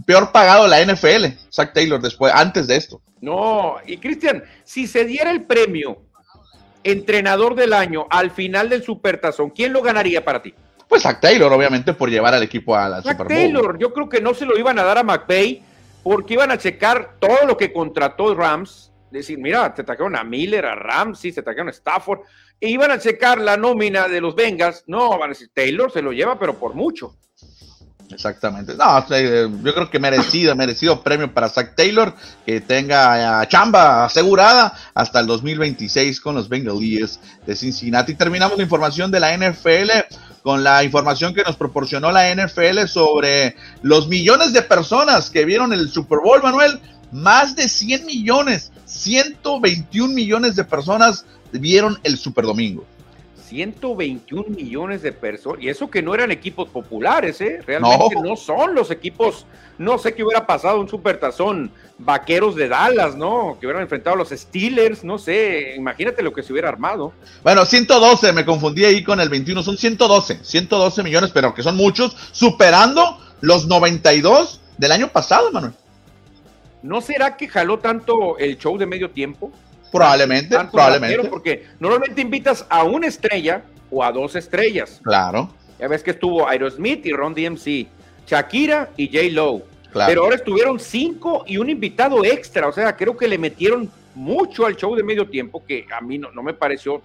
[0.06, 3.02] peor pagado de la NFL, Zach Taylor, después, antes de esto.
[3.20, 5.98] No, y Cristian, si se diera el premio
[6.84, 10.54] entrenador del año al final del Supertazón, ¿quién lo ganaría para ti?
[10.88, 13.28] Pues a Taylor, obviamente, por llevar al equipo a la Super Bowl.
[13.28, 15.64] Taylor, yo creo que no se lo iban a dar a McVay
[16.04, 18.92] porque iban a checar todo lo que contrató Rams.
[19.10, 22.22] Decir, mira, te trajeron a Miller, a Ramsey, te trajeron a Stafford.
[22.60, 24.84] E iban a checar la nómina de los Vengas.
[24.88, 27.16] No, van a decir, Taylor se lo lleva, pero por mucho.
[28.14, 28.76] Exactamente.
[28.76, 34.74] No, eh, yo creo que merecido, merecido premio para Zach Taylor, que tenga chamba asegurada
[34.94, 38.16] hasta el 2026 con los Bengalíes de Cincinnati.
[38.16, 39.92] Terminamos la información de la NFL
[40.44, 45.72] con la información que nos proporcionó la NFL sobre los millones de personas que vieron
[45.72, 46.80] el Super Bowl, Manuel.
[47.12, 52.86] Más de 100 millones, 121 millones de personas vieron el Super Domingo.
[53.54, 55.62] 121 millones de personas.
[55.62, 57.60] Y eso que no eran equipos populares, ¿eh?
[57.66, 59.46] Realmente no, son los equipos.
[59.78, 61.72] No sé qué hubiera pasado un supertazón.
[62.00, 63.58] Vaqueros de Dallas, ¿no?
[63.60, 65.76] Que hubieran enfrentado a los Steelers, no sé.
[65.78, 67.14] Imagínate lo que se hubiera armado.
[67.44, 69.62] Bueno, 112, me confundí ahí con el 21.
[69.62, 75.74] Son 112, 112 millones, pero que son muchos, superando los 92 del año pasado, Manuel.
[76.82, 79.52] ¿No será que jaló tanto el show de medio tiempo?
[79.94, 81.30] Probablemente, probablemente.
[81.30, 85.00] Porque normalmente invitas a una estrella o a dos estrellas.
[85.04, 85.54] Claro.
[85.80, 87.88] Ya ves que estuvo Aerosmith y Ron DMC,
[88.28, 89.32] Shakira y J.
[89.32, 89.64] Lowe.
[89.92, 90.10] Claro.
[90.10, 92.68] Pero ahora estuvieron cinco y un invitado extra.
[92.68, 96.18] O sea, creo que le metieron mucho al show de medio tiempo, que a mí
[96.18, 97.02] no, no me pareció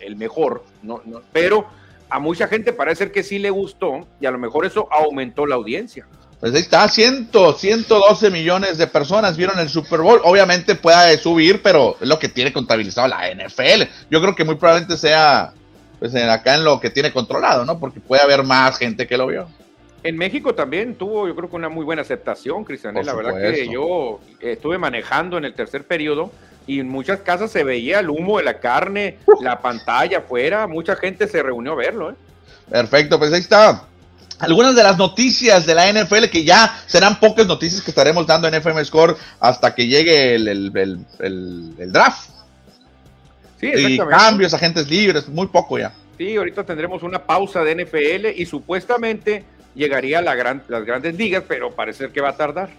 [0.00, 1.66] el mejor, no, no, pero
[2.08, 5.54] a mucha gente parece que sí le gustó y a lo mejor eso aumentó la
[5.54, 6.06] audiencia.
[6.40, 10.22] Pues ahí está, 100, 112 millones de personas vieron el Super Bowl.
[10.24, 13.82] Obviamente puede subir, pero es lo que tiene contabilizado la NFL.
[14.10, 15.52] Yo creo que muy probablemente sea
[15.98, 17.78] pues acá en lo que tiene controlado, ¿no?
[17.78, 19.48] Porque puede haber más gente que lo vio.
[20.02, 22.94] En México también tuvo, yo creo que una muy buena aceptación, Cristian.
[22.94, 26.32] La verdad que yo estuve manejando en el tercer periodo
[26.66, 30.96] y en muchas casas se veía el humo de la carne, la pantalla afuera, mucha
[30.96, 32.10] gente se reunió a verlo.
[32.12, 32.14] ¿eh?
[32.70, 33.89] Perfecto, pues ahí está
[34.40, 38.48] algunas de las noticias de la NFL que ya serán pocas noticias que estaremos dando
[38.48, 40.72] en FM Score hasta que llegue el,
[41.92, 42.30] draft.
[43.60, 45.92] Sí, y cambios, agentes libres, muy poco ya.
[46.16, 51.44] Sí, ahorita tendremos una pausa de NFL y supuestamente llegaría la gran, las grandes ligas,
[51.46, 52.70] pero parece que va a tardar.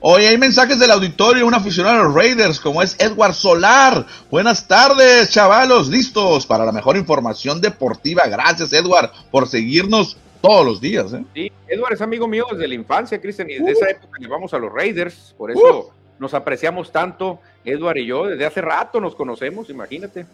[0.00, 4.06] Hoy hay mensajes del auditorio, un aficionado a los Raiders como es Edward Solar.
[4.30, 8.26] Buenas tardes, chavalos, listos para la mejor información deportiva.
[8.26, 11.14] Gracias, Edward, por seguirnos todos los días.
[11.14, 11.24] ¿eh?
[11.34, 14.52] Sí, Edward es amigo mío desde la infancia, Cristian, y desde esa época le vamos
[14.52, 19.14] a los Raiders, por eso nos apreciamos tanto, Edward y yo, desde hace rato nos
[19.14, 20.26] conocemos, imagínate.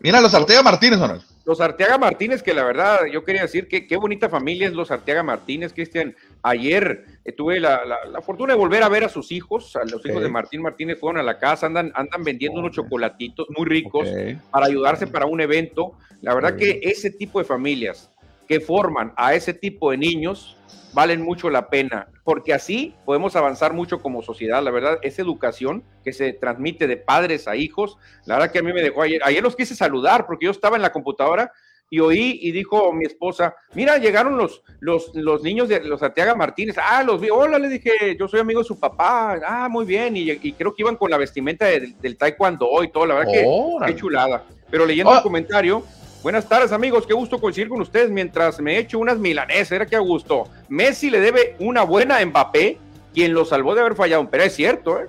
[0.00, 1.18] Mira, los Arteaga Martínez, ¿no?
[1.44, 4.90] Los Arteaga Martínez, que la verdad yo quería decir que qué bonita familia es los
[4.90, 6.16] Arteaga Martínez, Cristian.
[6.42, 7.80] Ayer eh, tuve la,
[8.24, 11.20] fortuna de volver a ver a sus hijos, a los hijos de Martín Martínez fueron
[11.20, 14.08] a la casa, andan, andan vendiendo unos chocolatitos muy ricos
[14.50, 15.92] para ayudarse para un evento.
[16.22, 18.10] La verdad que ese tipo de familias
[18.46, 20.56] que forman a ese tipo de niños
[20.94, 24.62] valen mucho la pena, porque así podemos avanzar mucho como sociedad.
[24.62, 28.62] La verdad, esa educación que se transmite de padres a hijos, la verdad que a
[28.62, 31.52] mí me dejó ayer, ayer los quise saludar porque yo estaba en la computadora
[31.90, 36.34] y oí y dijo mi esposa, mira, llegaron los, los, los niños de los Arteaga
[36.34, 39.84] Martínez, ah, los vi, hola, le dije, yo soy amigo de su papá, ah, muy
[39.84, 43.46] bien, y, creo que iban con la vestimenta del, taekwondo y todo, la verdad que
[43.86, 44.44] qué chulada.
[44.70, 45.22] Pero leyendo el oh.
[45.22, 45.84] comentario,
[46.24, 47.06] Buenas tardes, amigos.
[47.06, 49.72] Qué gusto coincidir con ustedes mientras me echo unas milanesas.
[49.72, 50.48] Era que a gusto.
[50.70, 52.78] Messi le debe una buena a Mbappé,
[53.12, 54.26] quien lo salvó de haber fallado.
[54.30, 55.08] Pero es cierto, ¿eh?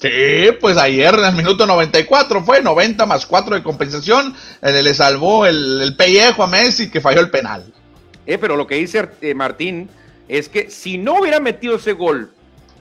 [0.00, 4.34] Sí, pues ayer en el minuto 94 fue 90 más 4 de compensación.
[4.62, 7.70] Eh, le salvó el, pellejo a Messi que falló el penal.
[8.24, 9.90] Eh, pero lo que dice eh, Martín
[10.28, 12.30] es que si no hubiera metido ese gol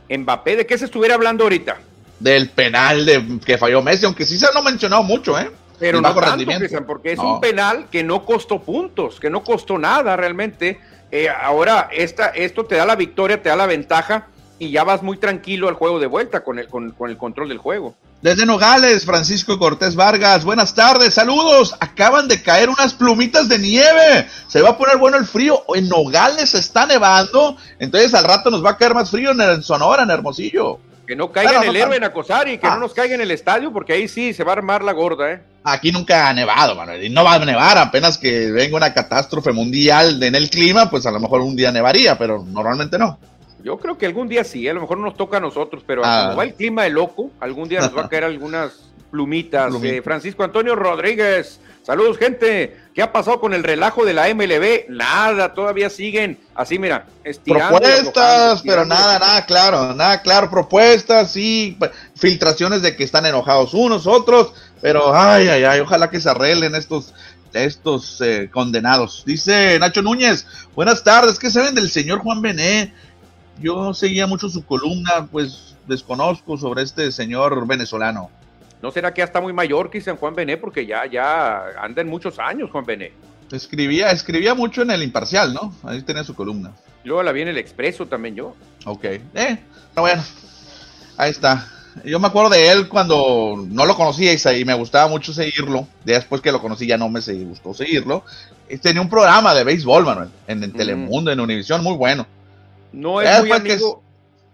[0.09, 1.79] Mbappé, ¿de qué se estuviera hablando ahorita?
[2.21, 5.51] Del penal de, que falló Messi, aunque sí se ha no mencionado mucho, ¿eh?
[5.79, 6.45] Pero no tanto,
[6.85, 10.79] porque es un penal que no costó puntos, que no costó nada realmente.
[11.11, 14.27] Eh, ahora esta, esto te da la victoria, te da la ventaja
[14.59, 17.59] y ya vas muy tranquilo al juego de vuelta con el, con, el control del
[17.59, 17.95] juego.
[18.21, 21.75] Desde Nogales, Francisco Cortés Vargas, buenas tardes, saludos.
[21.79, 24.27] Acaban de caer unas plumitas de nieve.
[24.47, 25.63] Se va a poner bueno el frío.
[25.75, 30.03] En Nogales está nevando, entonces al rato nos va a caer más frío en Sonora,
[30.03, 30.79] en Hermosillo.
[31.07, 32.79] Que no caiga en el héroe en acosar y que no ah.
[32.79, 35.41] nos caiga en el estadio, porque ahí sí se va a armar la gorda, ¿eh?
[35.63, 39.53] Aquí nunca ha nevado, Manuel, y no va a nevar, apenas que venga una catástrofe
[39.53, 43.17] mundial en el clima, pues a lo mejor un día nevaría, pero normalmente no.
[43.63, 46.25] Yo creo que algún día sí, a lo mejor nos toca a nosotros, pero ah.
[46.25, 49.73] como va el clima de loco, algún día nos va a caer algunas plumitas.
[49.83, 52.75] Eh, Francisco Antonio Rodríguez, Saludos, gente.
[52.93, 54.89] ¿Qué ha pasado con el relajo de la MLB?
[54.89, 57.79] Nada, todavía siguen así, mira, estirando.
[57.79, 60.49] Propuestas, pero nada, nada claro, nada claro.
[60.49, 61.77] Propuestas, sí,
[62.17, 66.75] filtraciones de que están enojados unos, otros, pero ay, ay, ay, ojalá que se arreglen
[66.75, 67.13] estos
[67.53, 69.23] estos eh, condenados.
[69.25, 72.93] Dice Nacho Núñez, buenas tardes, ¿qué saben del señor Juan Bené?
[73.61, 78.29] Yo seguía mucho su columna, pues desconozco sobre este señor venezolano.
[78.81, 80.57] ¿No será que ya está muy mayor que Juan Bené?
[80.57, 83.11] Porque ya, ya anda en muchos años Juan Bené.
[83.51, 85.73] Escribía, escribía mucho en el Imparcial, ¿no?
[85.83, 86.73] Ahí tenía su columna.
[87.03, 88.55] Luego la vi en el Expreso también yo.
[88.85, 89.05] Ok.
[89.05, 89.57] Eh,
[89.95, 90.21] bueno.
[91.15, 91.67] Ahí está.
[92.03, 95.87] Yo me acuerdo de él cuando no lo conocía y me gustaba mucho seguirlo.
[96.03, 98.23] Después que lo conocí ya no me gustó seguirlo.
[98.81, 102.27] Tenía un programa de béisbol, Manuel, en, Telemundo, en Univisión, muy bueno.
[102.91, 104.03] No es muy amigo,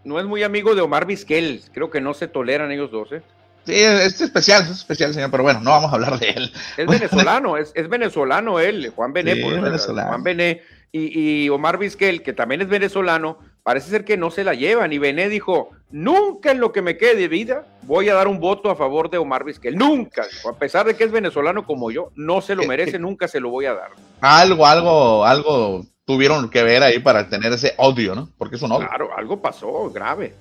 [0.03, 1.61] no es muy amigo de Omar Vizquel.
[1.73, 3.21] Creo que no se toleran ellos dos, ¿eh?
[3.65, 6.53] Sí, es especial, es especial, señor, pero bueno, no vamos a hablar de él.
[6.77, 10.09] Es venezolano, es, es, venezolano él, Juan Bené, por venezolano.
[10.09, 14.43] Juan Bené y, y, Omar Vizquel, que también es venezolano, parece ser que no se
[14.43, 14.91] la llevan.
[14.91, 18.39] Y Bené dijo, nunca en lo que me quede de vida voy a dar un
[18.39, 20.25] voto a favor de Omar Vizquel, nunca.
[20.47, 23.49] A pesar de que es venezolano como yo, no se lo merece, nunca se lo
[23.49, 23.91] voy a dar.
[24.19, 28.29] Algo, algo, algo tuvieron que ver ahí para tener ese odio, ¿no?
[28.37, 28.87] Porque es un odio.
[28.87, 30.33] Claro, algo pasó grave.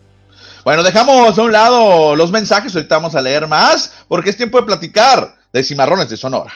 [0.64, 4.58] Bueno, dejamos a un lado los mensajes, ahorita vamos a leer más, porque es tiempo
[4.58, 6.52] de platicar de Cimarrones de Sonora.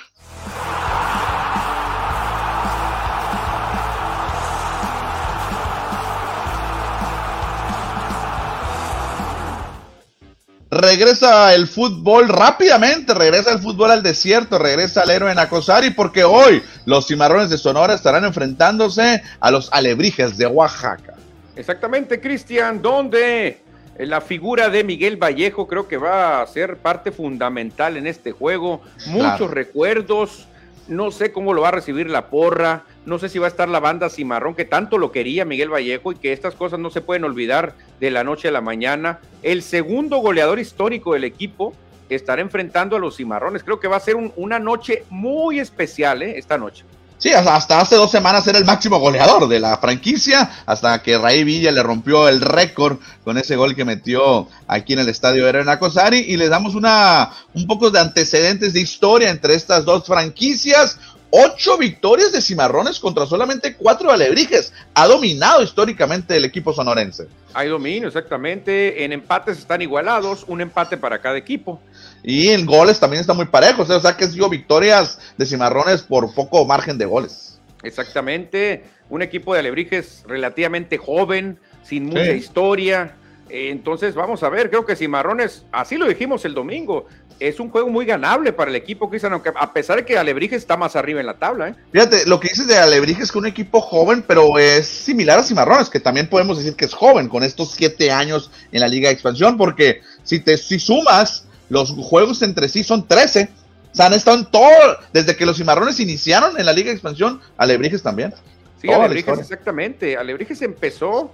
[10.68, 16.22] regresa el fútbol rápidamente, regresa el fútbol al desierto, regresa el héroe en Acosari, porque
[16.22, 21.14] hoy los cimarrones de Sonora estarán enfrentándose a los alebrijes de Oaxaca.
[21.54, 23.62] Exactamente, Cristian, donde
[23.98, 28.82] la figura de Miguel Vallejo creo que va a ser parte fundamental en este juego.
[29.06, 30.48] Muchos recuerdos,
[30.88, 33.68] no sé cómo lo va a recibir la porra, no sé si va a estar
[33.68, 37.00] la banda Cimarrón, que tanto lo quería Miguel Vallejo y que estas cosas no se
[37.00, 39.20] pueden olvidar de la noche a la mañana.
[39.42, 41.72] El segundo goleador histórico del equipo
[42.08, 43.64] estará enfrentando a los Cimarrones.
[43.64, 46.38] Creo que va a ser una noche muy especial ¿eh?
[46.38, 46.84] esta noche.
[47.18, 51.44] Sí, hasta hace dos semanas era el máximo goleador de la franquicia, hasta que Raí
[51.44, 55.78] Villa le rompió el récord con ese gol que metió aquí en el estadio de
[55.78, 60.98] Cosari y le damos una, un poco de antecedentes de historia entre estas dos franquicias.
[61.38, 64.72] Ocho victorias de Cimarrones contra solamente cuatro alebrijes.
[64.94, 67.28] Ha dominado históricamente el equipo sonorense.
[67.52, 69.04] Hay dominio, exactamente.
[69.04, 71.78] En empates están igualados, un empate para cada equipo.
[72.22, 73.90] Y en goles también está muy parejos.
[73.90, 77.60] O sea que sido victorias de Cimarrones por poco margen de goles.
[77.82, 78.84] Exactamente.
[79.10, 83.14] Un equipo de alebrijes relativamente joven, sin mucha historia.
[83.50, 87.06] Entonces, vamos a ver, creo que Cimarrones, así lo dijimos el domingo,
[87.38, 90.58] es un juego muy ganable para el equipo, Cristian, aunque a pesar de que Alebrijes
[90.58, 91.68] está más arriba en la tabla.
[91.68, 91.74] ¿eh?
[91.92, 95.42] Fíjate, lo que dices de Alebrijes es que un equipo joven, pero es similar a
[95.42, 99.08] Cimarrones, que también podemos decir que es joven con estos siete años en la Liga
[99.08, 103.50] de Expansión, porque si te si sumas, los juegos entre sí son 13.
[103.92, 106.94] O sea, han estado en todo, desde que los Cimarrones iniciaron en la Liga de
[106.94, 108.32] Expansión, Alebrijes también.
[108.80, 110.16] Sí, Alebrijes, exactamente.
[110.16, 111.32] Alebrijes empezó,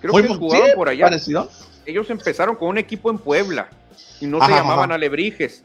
[0.00, 1.06] creo que jugaban por allá.
[1.06, 1.48] Parecido.
[1.86, 3.68] Ellos empezaron con un equipo en Puebla
[4.20, 5.62] y no se llamaban alebrijes.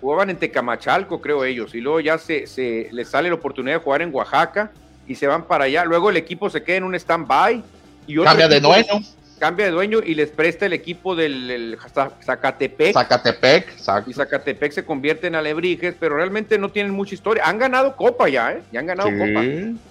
[0.00, 3.82] Jugaban en Tecamachalco, creo ellos, y luego ya se, se les sale la oportunidad de
[3.82, 4.70] jugar en Oaxaca
[5.06, 5.84] y se van para allá.
[5.84, 7.62] Luego el equipo se queda en un stand-by.
[8.06, 9.00] Y Cambia de dueño.
[9.44, 11.76] Cambia de dueño y les presta el equipo del
[12.24, 12.94] Zacatepec.
[12.94, 13.74] Zacatepec,
[14.06, 17.42] Y Zacatepec se convierte en alebrijes, pero realmente no tienen mucha historia.
[17.44, 18.62] Han ganado Copa ya, ¿eh?
[18.72, 19.44] Ya han ganado Copa.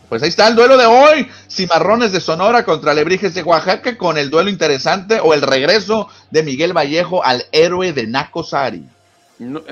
[0.10, 1.28] Pues ahí está el duelo de hoy.
[1.48, 6.42] Cimarrones de Sonora contra Alebrijes de Oaxaca con el duelo interesante o el regreso de
[6.42, 8.08] Miguel Vallejo al héroe de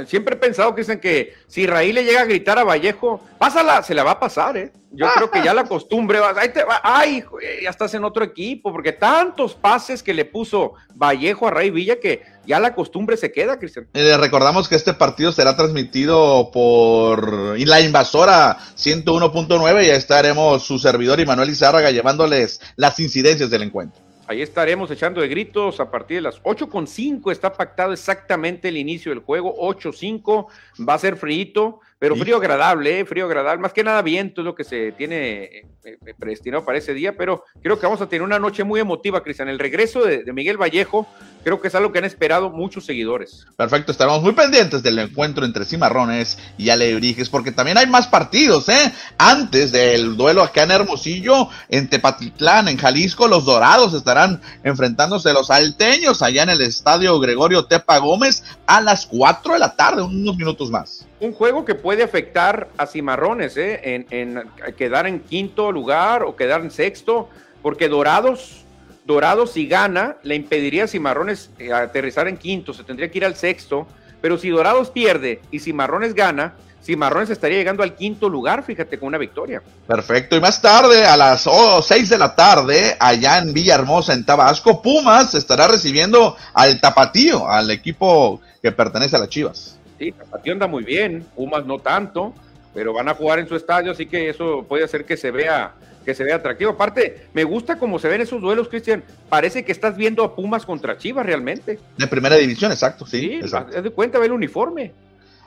[0.07, 3.84] Siempre he pensado que dicen que si Raí le llega a gritar a Vallejo, pásala,
[3.84, 4.71] se la va a pasar, ¿eh?
[4.93, 7.23] Yo creo que ya la costumbre va, ahí te va, ay,
[7.63, 11.97] ya estás en otro equipo, porque tantos pases que le puso Vallejo a Ray Villa
[11.97, 13.88] que ya la costumbre se queda, Cristian.
[13.93, 20.77] Eh, recordamos que este partido será transmitido por la invasora 101.9 y ya estaremos su
[20.77, 24.11] servidor y Manuel Izárraga llevándoles las incidencias del encuentro.
[24.32, 27.34] Ahí estaremos echando de gritos a partir de las 8.5.
[27.34, 29.54] Está pactado exactamente el inicio del juego.
[29.58, 30.48] 8.5.
[30.88, 33.06] Va a ser frío pero frío agradable, ¿eh?
[33.06, 33.62] frío agradable.
[33.62, 37.15] Más que nada viento es lo que se tiene eh, eh, predestinado para ese día,
[37.15, 39.50] pero creo que vamos a tener una noche muy emotiva, Cristian.
[39.50, 41.06] El regreso de, Miguel Vallejo
[41.43, 43.45] creo que es algo que han esperado muchos seguidores.
[43.56, 48.69] Perfecto, estaremos muy pendientes del encuentro entre Cimarrones y Alebrijes, porque también hay más partidos,
[48.69, 48.93] ¿eh?
[49.17, 55.34] Antes del duelo acá en Hermosillo, en Tepatitlán, en Jalisco, los Dorados estarán enfrentándose a
[55.34, 60.01] los alteños allá en el estadio Gregorio Tepa Gómez a las 4 de la tarde,
[60.01, 64.06] unos minutos más un juego que puede afectar a Cimarrones, ¿eh?
[64.10, 64.43] en,
[64.75, 67.30] quedar en quinto lugar o quedar en sexto,
[67.62, 68.65] porque Dorados,
[69.05, 73.25] Dorados si gana, le impediría a Cimarrones eh, aterrizar en quinto, se tendría que ir
[73.25, 73.87] al sexto,
[74.21, 79.07] pero si Dorados pierde y Cimarrones gana, Cimarrones estaría llegando al quinto lugar, fíjate, con
[79.07, 79.61] una victoria.
[79.87, 84.25] Perfecto, y más tarde, a las oh, seis de la tarde, allá en Villahermosa, en
[84.25, 89.77] Tabasco, Pumas estará recibiendo al Tapatío, al equipo que pertenece a las Chivas.
[89.99, 92.33] Sí, Tapatío anda muy bien, Pumas no tanto,
[92.73, 95.73] pero van a jugar en su estadio, así que eso puede hacer que se vea
[96.05, 96.71] que se vea atractivo.
[96.71, 99.03] Aparte, me gusta cómo se ven esos duelos, Cristian.
[99.29, 101.77] Parece que estás viendo a Pumas contra Chivas realmente.
[101.95, 103.39] De primera división, exacto, sí.
[103.43, 104.93] sí de cuenta, ve el uniforme.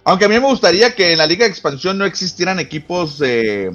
[0.05, 3.73] Aunque a mí me gustaría que en la Liga de Expansión no existieran equipos de,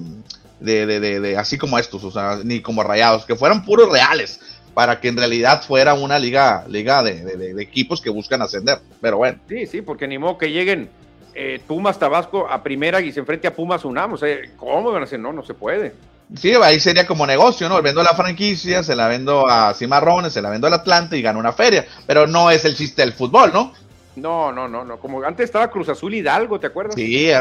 [0.60, 4.40] de, de, de así como estos, o sea, ni como rayados, que fueran puros reales
[4.74, 8.80] para que en realidad fuera una liga, liga de, equipos que buscan ascender.
[9.02, 9.40] Pero bueno.
[9.50, 10.90] Sí, sí, porque ni modo que lleguen
[11.34, 14.14] eh, Pumas Tabasco a primera y se enfrente a Pumas Unam.
[14.14, 15.20] O sea, ¿cómo van a decir?
[15.20, 15.94] No, no se puede.
[16.36, 17.82] Sí, ahí sería como negocio, ¿no?
[17.82, 21.40] Vendo la franquicia, se la vendo a Cimarrones, se la vendo al Atlante y gano
[21.40, 21.86] una feria.
[22.06, 23.74] Pero no es el chiste del fútbol, ¿no?
[24.16, 25.00] No, no, no, no.
[25.00, 26.96] Como antes estaba Cruz Azul Hidalgo, ¿te acuerdas?
[26.96, 27.32] Sí,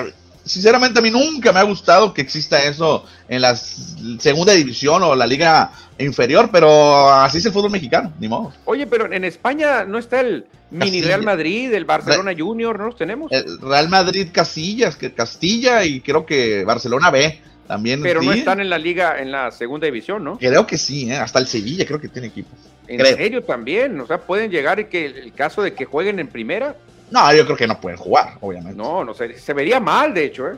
[0.49, 5.15] sinceramente a mí nunca me ha gustado que exista eso en la segunda división o
[5.15, 8.53] la liga inferior, pero así es el fútbol mexicano, ni modo.
[8.65, 12.97] Oye, pero en España no está el mini Real Madrid, el Barcelona Junior, ¿no los
[12.97, 13.31] tenemos?
[13.33, 17.43] El Real Madrid Casillas, que Castilla y creo que Barcelona B.
[17.67, 20.39] También, pero no están en la liga, en la segunda división, ¿no?
[20.39, 21.17] Creo que sí, ¿eh?
[21.17, 22.59] hasta el Sevilla creo que tiene equipos.
[22.87, 24.01] ¿En serio también?
[24.01, 26.77] O sea, pueden llegar y que el caso de que jueguen en primera.
[27.11, 28.77] No, yo creo que no pueden jugar, obviamente.
[28.77, 30.57] No, no sé, se vería mal, de hecho, ¿eh?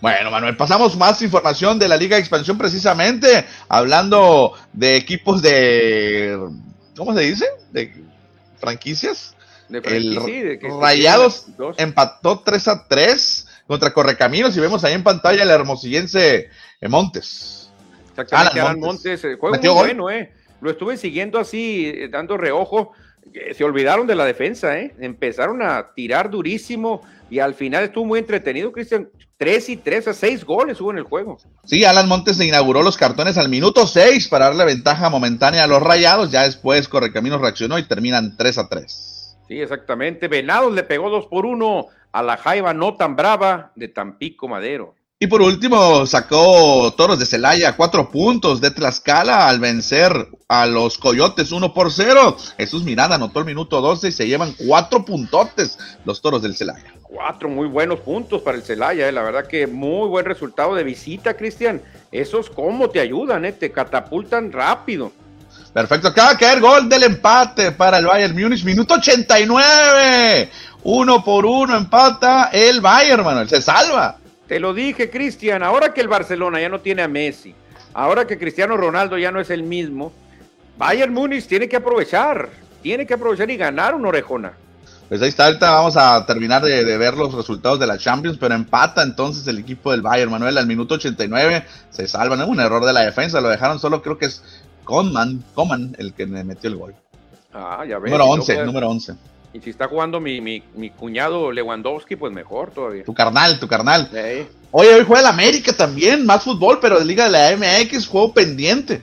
[0.00, 6.38] Bueno, Manuel, pasamos más información de la Liga de Expansión precisamente, hablando de equipos de,
[6.96, 7.46] ¿cómo se dice?
[7.72, 7.92] De
[8.58, 9.34] franquicias.
[9.68, 10.18] De el
[10.80, 16.48] Rayados empató 3 a 3 contra Correcaminos y vemos ahí en pantalla el hermosillense
[16.88, 17.70] Montes.
[18.10, 20.32] Exactamente, Alan Montes, el juego muy bueno, eh.
[20.60, 22.92] Lo estuve siguiendo así, eh, dando reojo
[23.54, 24.94] se olvidaron de la defensa, ¿eh?
[25.00, 29.08] Empezaron a tirar durísimo y al final estuvo muy entretenido, Cristian.
[29.36, 31.38] Tres y tres a seis goles hubo en el juego.
[31.64, 35.68] Sí, Alan Montes se inauguró los cartones al minuto seis para darle ventaja momentánea a
[35.68, 36.32] los rayados.
[36.32, 39.36] Ya después Correcaminos reaccionó y terminan tres a tres.
[39.46, 40.26] Sí, exactamente.
[40.26, 44.96] Venados le pegó dos por uno a la Jaiba no tan brava de Tampico Madero.
[45.20, 50.12] Y por último, sacó Toros de Celaya cuatro puntos de Tlaxcala al vencer
[50.46, 52.36] a los Coyotes uno por cero.
[52.56, 56.94] Jesús Miranda anotó el minuto 12 y se llevan cuatro puntotes los Toros del Celaya.
[57.02, 59.12] Cuatro muy buenos puntos para el Celaya, eh.
[59.12, 61.82] la verdad que muy buen resultado de visita, Cristian.
[62.12, 63.52] Esos cómo te ayudan, eh?
[63.52, 65.10] te catapultan rápido.
[65.72, 70.48] Perfecto, acaba de caer gol del empate para el Bayern Múnich, minuto 89.
[70.84, 74.17] Uno por uno empata el Bayern, Manuel, se salva.
[74.48, 77.54] Te lo dije, Cristian, ahora que el Barcelona ya no tiene a Messi,
[77.92, 80.10] ahora que Cristiano Ronaldo ya no es el mismo,
[80.78, 82.48] Bayern Múnich tiene que aprovechar,
[82.82, 84.54] tiene que aprovechar y ganar una orejona.
[85.10, 88.54] Pues ahí está, ahorita vamos a terminar de, ver los resultados de la Champions, pero
[88.54, 92.84] empata entonces el equipo del Bayern, Manuel, al minuto 89 se salvan, es un error
[92.86, 94.42] de la defensa, lo dejaron solo, creo que es
[94.84, 96.94] Coman, Coman el que me metió el gol.
[97.52, 98.10] Ah, ya ves.
[98.10, 99.14] Número 11, número 11.
[99.52, 103.04] Y si está jugando mi, mi, mi, cuñado Lewandowski, pues mejor todavía.
[103.04, 104.10] Tu carnal, tu carnal.
[104.70, 108.34] Oye, hoy juega el América también, más fútbol, pero de Liga de la MX, juego
[108.34, 109.02] pendiente.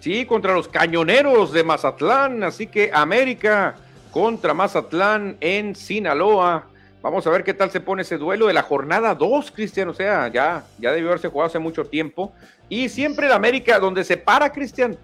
[0.00, 2.44] Sí, contra los cañoneros de Mazatlán.
[2.44, 3.76] Así que América
[4.10, 6.66] contra Mazatlán en Sinaloa.
[7.00, 9.88] Vamos a ver qué tal se pone ese duelo de la jornada 2, Cristian.
[9.88, 12.34] O sea, ya, ya debió haberse jugado hace mucho tiempo.
[12.68, 14.98] Y siempre el América, donde se para, Cristian,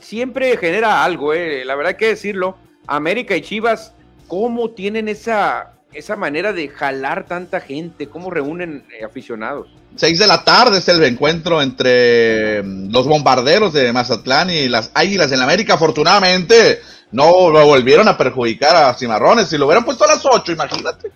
[0.00, 1.64] siempre genera algo, eh.
[1.64, 2.56] la verdad hay que decirlo.
[2.86, 3.94] América y Chivas
[4.32, 9.68] cómo tienen esa, esa manera de jalar tanta gente, cómo reúnen eh, aficionados.
[9.94, 14.90] Seis de la tarde es el encuentro entre mm, los bombarderos de Mazatlán y las
[14.94, 15.74] Águilas en América.
[15.74, 19.50] Afortunadamente no lo volvieron a perjudicar a Cimarrones.
[19.50, 21.10] Si lo hubieran puesto a las ocho, imagínate.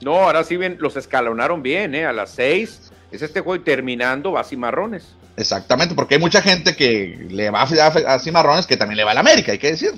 [0.00, 2.04] No, ahora sí bien, los escalonaron bien, ¿eh?
[2.04, 5.14] A las seis es este juego y terminando va a Cimarrones.
[5.36, 9.12] Exactamente, porque hay mucha gente que le va a, a Cimarrones que también le va
[9.12, 9.92] a la América, hay que decir.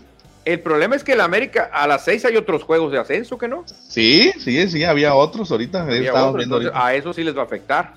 [0.48, 3.46] El problema es que el América a las seis hay otros juegos de ascenso, ¿que
[3.46, 3.66] no?
[3.86, 5.86] Sí, sí, sí, había otros ahorita.
[6.72, 7.96] A eso sí les va a afectar.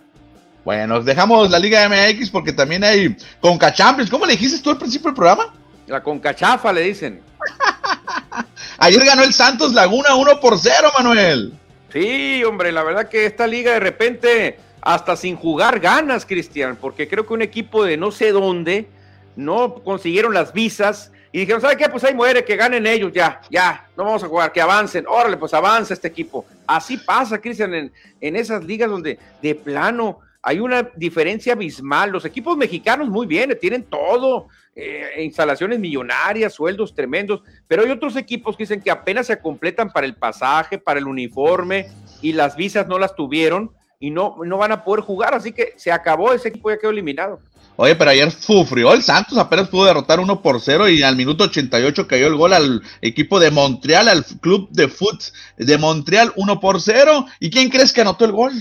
[0.66, 4.10] Bueno, dejamos la Liga MX porque también hay Conca Champions.
[4.10, 5.54] ¿Cómo le dijiste tú al principio del programa?
[5.88, 7.22] La Concachafa le dicen.
[8.80, 11.54] Ayer ganó el Santos Laguna 1 por 0, Manuel.
[11.94, 17.08] Sí, hombre, la verdad que esta liga de repente, hasta sin jugar ganas, Cristian, porque
[17.08, 18.90] creo que un equipo de no sé dónde
[19.38, 21.88] no consiguieron las visas y dijeron, ¿sabe qué?
[21.90, 25.38] Pues ahí muere, que ganen ellos, ya, ya, no vamos a jugar, que avancen, órale,
[25.38, 26.46] pues avanza este equipo.
[26.68, 32.12] Así pasa, Cristian, en, en esas ligas donde de plano hay una diferencia abismal.
[32.12, 38.16] Los equipos mexicanos muy bien, tienen todo, eh, instalaciones millonarias, sueldos tremendos, pero hay otros
[38.16, 41.88] equipos que dicen que apenas se completan para el pasaje, para el uniforme
[42.22, 45.74] y las visas no las tuvieron y no, no van a poder jugar, así que
[45.76, 47.40] se acabó, ese equipo ya quedó eliminado.
[47.84, 51.46] Oye, pero ayer sufrió el Santos, apenas pudo derrotar 1 por 0 y al minuto
[51.46, 55.20] 88 cayó el gol al equipo de Montreal, al club de foot
[55.58, 57.26] de Montreal 1 por 0.
[57.40, 58.54] ¿Y quién crees que anotó el gol?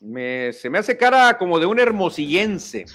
[0.00, 2.86] se me hace cara como de un hermosillense.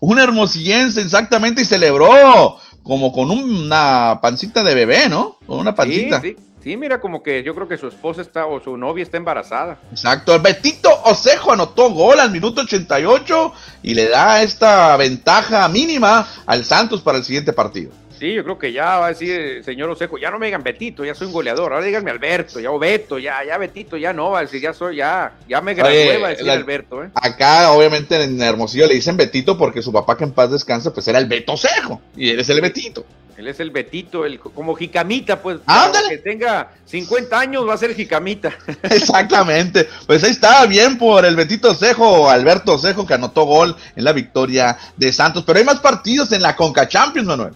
[0.00, 5.38] Un hermosillense, exactamente, y celebró como con una pancita de bebé, ¿no?
[5.46, 6.20] Con una pancita.
[6.20, 6.55] Sí, sí.
[6.66, 9.78] Sí, mira, como que yo creo que su esposa está o su novia está embarazada.
[9.92, 13.52] Exacto, el Betito Osejo anotó gol al minuto 88
[13.84, 17.92] y le da esta ventaja mínima al Santos para el siguiente partido.
[18.18, 21.04] Sí, yo creo que ya va a decir señor Osejo, ya no me digan Betito,
[21.04, 24.30] ya soy un goleador, ahora díganme Alberto, ya o Beto, ya, ya Betito, ya no,
[24.30, 27.10] va a decir, ya soy, ya, ya me gradué, va a decir Alberto, ¿eh?
[27.14, 31.06] Acá, obviamente, en Hermosillo le dicen Betito porque su papá que en paz descansa, pues
[31.06, 33.04] era el Beto Osejo, y él es el Betito.
[33.36, 35.58] Él es el Betito, el, como Jicamita, pues.
[35.66, 36.08] Ándale.
[36.08, 38.56] Que tenga 50 años va a ser Jicamita.
[38.82, 39.88] Exactamente.
[40.06, 44.12] Pues ahí está, bien por el Betito Cejo, Alberto Cejo, que anotó gol en la
[44.12, 45.44] victoria de Santos.
[45.46, 47.52] Pero hay más partidos en la Conca Champions, Manuel.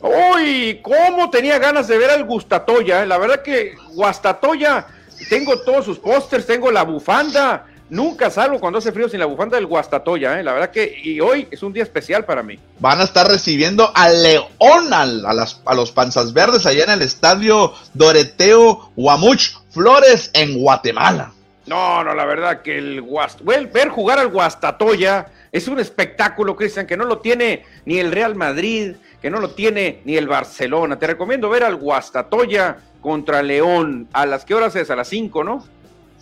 [0.00, 3.04] Uy, cómo tenía ganas de ver al Gustatoya.
[3.04, 3.06] Eh.
[3.06, 4.86] La verdad que Guastatoya,
[5.30, 7.66] tengo todos sus pósters, tengo la bufanda.
[7.90, 10.40] Nunca salgo cuando hace frío sin la bufanda del Guastatoya.
[10.40, 10.42] ¿eh?
[10.42, 12.58] La verdad que, y hoy es un día especial para mí.
[12.80, 17.02] Van a estar recibiendo a León, a, las, a los Panzas Verdes, allá en el
[17.02, 21.32] estadio Doreteo Huamuch Flores, en Guatemala.
[21.66, 23.40] No, no, la verdad que el Guast...
[23.42, 28.34] ver jugar al Guastatoya es un espectáculo, Cristian, que no lo tiene ni el Real
[28.34, 30.98] Madrid, que no lo tiene ni el Barcelona.
[30.98, 34.08] Te recomiendo ver al Guastatoya contra León.
[34.12, 34.90] ¿A las qué horas es?
[34.90, 35.64] A las 5, ¿no?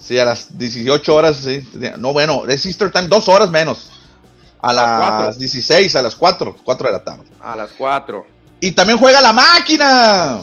[0.03, 1.67] Sí, a las 18 horas, sí.
[1.99, 3.91] No, bueno, es Easter Time, dos horas menos.
[4.61, 7.25] A, las 16, a las 4, 4 de la tarde.
[7.41, 8.27] A las 4.
[8.61, 10.41] Y también juega la máquina.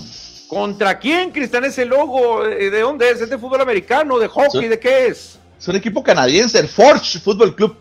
[0.48, 2.44] ¿Contra quién, Cristian, ese logo?
[2.44, 3.22] ¿De dónde es?
[3.22, 4.18] ¿Es de fútbol americano?
[4.18, 4.68] ¿De hockey?
[4.68, 5.40] ¿De qué es?
[5.58, 7.78] Es un equipo canadiense, el Forge Football Club.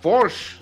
[0.00, 0.60] Forge.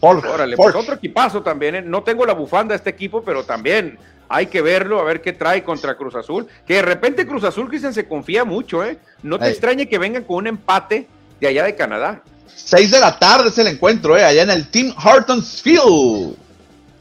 [0.00, 1.74] Órale, pues otro equipazo también.
[1.76, 1.82] ¿eh?
[1.82, 3.98] No tengo la bufanda de este equipo, pero también
[4.28, 6.46] hay que verlo, a ver qué trae contra Cruz Azul.
[6.66, 8.98] Que de repente Cruz Azul, Cristian, se confía mucho, ¿eh?
[9.22, 11.08] No te extrañe que vengan con un empate
[11.40, 12.22] de allá de Canadá.
[12.54, 14.24] Seis de la tarde es el encuentro, ¿eh?
[14.24, 16.36] Allá en el Team Hortons Field.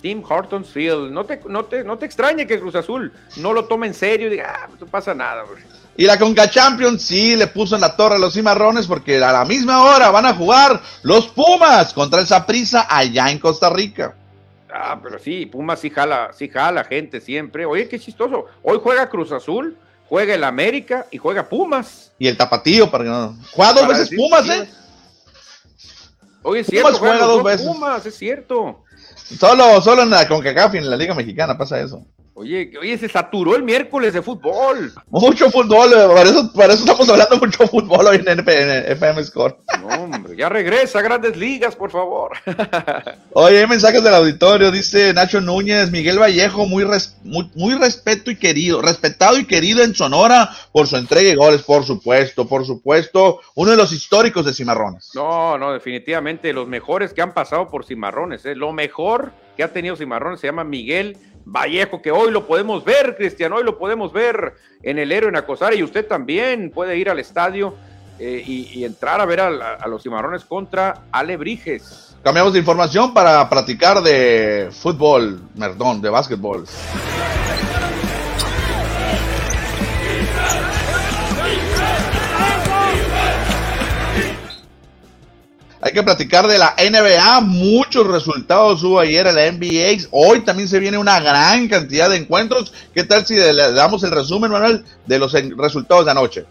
[0.02, 1.12] Team Hortons Field.
[1.12, 4.28] No te, no te, no te extrañe que Cruz Azul no lo tome en serio
[4.28, 5.62] y diga, ah, pues no pasa nada, güey.
[6.00, 9.32] Y la Conca Champions sí le puso en la torre a los cimarrones porque a
[9.32, 14.14] la misma hora van a jugar los Pumas contra el Saprissa allá en Costa Rica.
[14.80, 17.66] Ah, pero sí, Pumas sí jala, sí jala gente siempre.
[17.66, 18.46] Oye, qué chistoso.
[18.62, 19.76] Hoy juega Cruz Azul,
[20.08, 22.12] juega el América y juega Pumas.
[22.20, 23.36] Y el Tapatío, para que no.
[23.54, 24.70] Juega dos veces Pumas, ¿eh?
[26.44, 27.66] Oye, es cierto, juega, dos, veces.
[27.66, 28.84] Pumas, es cierto.
[29.40, 32.06] Solo, solo en la CONCACAF y en la Liga Mexicana pasa eso.
[32.40, 34.94] Oye, oye, se saturó el miércoles de fútbol.
[35.10, 39.58] Mucho fútbol, eh, para eso, para eso estamos hablando mucho fútbol hoy en, FM Score.
[39.82, 42.34] No, hombre, ya regresa a Grandes Ligas, por favor.
[43.34, 46.86] Oye, hay mensajes del auditorio, dice Nacho Núñez, Miguel Vallejo, muy,
[47.24, 51.64] muy, muy, respeto y querido, respetado y querido en Sonora por su entrega y goles,
[51.64, 55.10] por supuesto, por supuesto, uno de los históricos de Cimarrones.
[55.16, 58.54] No, no, definitivamente, los mejores que han pasado por Cimarrones, ¿eh?
[58.54, 61.18] lo mejor que ha tenido Cimarrones se llama Miguel
[61.50, 65.38] Vallejo, que hoy lo podemos ver, Cristian, hoy lo podemos ver en el héroe en
[65.38, 67.74] Acosar y usted también puede ir al estadio
[68.20, 72.18] eh, y, entrar a ver a, los cimarrones contra Alebrijes.
[72.22, 76.66] Cambiamos de información para platicar de fútbol, perdón, de básquetbol.
[85.88, 87.40] Hay que platicar de la NBA.
[87.40, 90.10] Muchos resultados hubo ayer en la NBA.
[90.12, 92.74] Hoy también se viene una gran cantidad de encuentros.
[92.94, 96.46] ¿Qué tal si le damos el resumen, Manuel, de los resultados de anoche?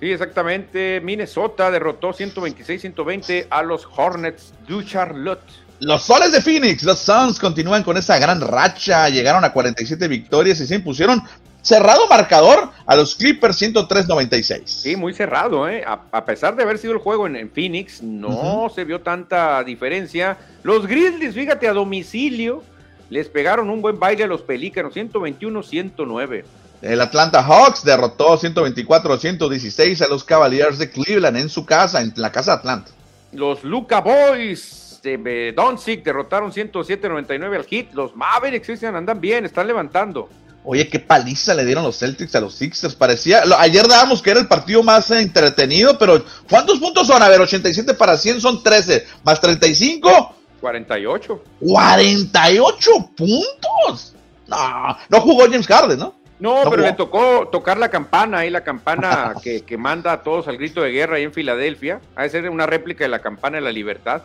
[0.00, 1.00] Sí, exactamente.
[1.00, 5.44] Minnesota derrotó 126-120 a los Hornets de Charlotte.
[5.78, 9.08] Los soles de Phoenix, los Suns, continúan con esa gran racha.
[9.08, 11.22] Llegaron a 47 victorias y se impusieron
[11.62, 14.62] cerrado marcador a los Clippers 103-96.
[14.66, 15.84] Sí, muy cerrado, ¿eh?
[15.86, 20.36] A, pesar de haber sido el juego en, Phoenix, no se vio tanta diferencia.
[20.62, 22.62] Los Grizzlies, fíjate, a domicilio,
[23.08, 26.44] les pegaron un buen baile a los Pelícanos, 121-109.
[26.82, 32.32] El Atlanta Hawks derrotó 124-116 a los Cavaliers de Cleveland en su casa, en la
[32.32, 32.90] casa de Atlanta.
[33.32, 37.92] Los Luca Boys de Doncic derrotaron 107-99 al Heat.
[37.92, 40.28] Los Mavericks andan bien, están levantando.
[40.64, 42.94] Oye, qué paliza le dieron los Celtics a los Sixers.
[42.94, 47.22] Parecía, ayer dábamos que era el partido más entretenido, pero ¿cuántos puntos son?
[47.22, 50.36] A ver, 87 para 100 son 13, más 35.
[50.60, 51.42] 48.
[51.60, 54.14] 48 puntos.
[54.46, 56.14] No, no jugó James Harden, ¿no?
[56.38, 60.48] No, pero le tocó tocar la campana, ahí la campana que, que, manda a todos
[60.48, 62.00] al grito de guerra ahí en Filadelfia.
[62.16, 64.22] Ha de ser una réplica de la campana de la libertad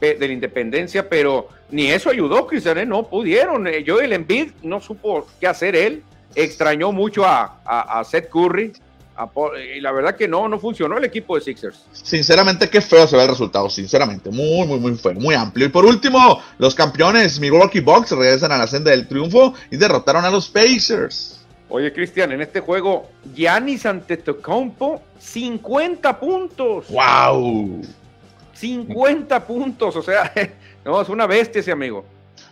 [0.00, 2.86] de la independencia, pero ni eso ayudó, Cristian, ¿eh?
[2.86, 3.66] no pudieron.
[3.66, 6.02] Eh, Joel Embiid no supo qué hacer él,
[6.34, 8.72] extrañó mucho a, a, Seth Curry,
[9.74, 11.86] y la verdad que no, no funcionó el equipo de Sixers.
[11.92, 15.66] Sinceramente, qué feo se ve el resultado, sinceramente, muy, muy, muy feo, muy amplio.
[15.66, 20.24] Y por último, los campeones Milwaukee Bucks regresan a la senda del triunfo y derrotaron
[20.24, 21.40] a los Pacers.
[21.68, 26.86] Oye, Cristian, en este juego, Giannis Antetokounmpo, 50 puntos.
[26.90, 27.82] ¡Wow!
[28.56, 30.32] 50 puntos, o sea,
[30.84, 32.04] no, es una bestia ese amigo.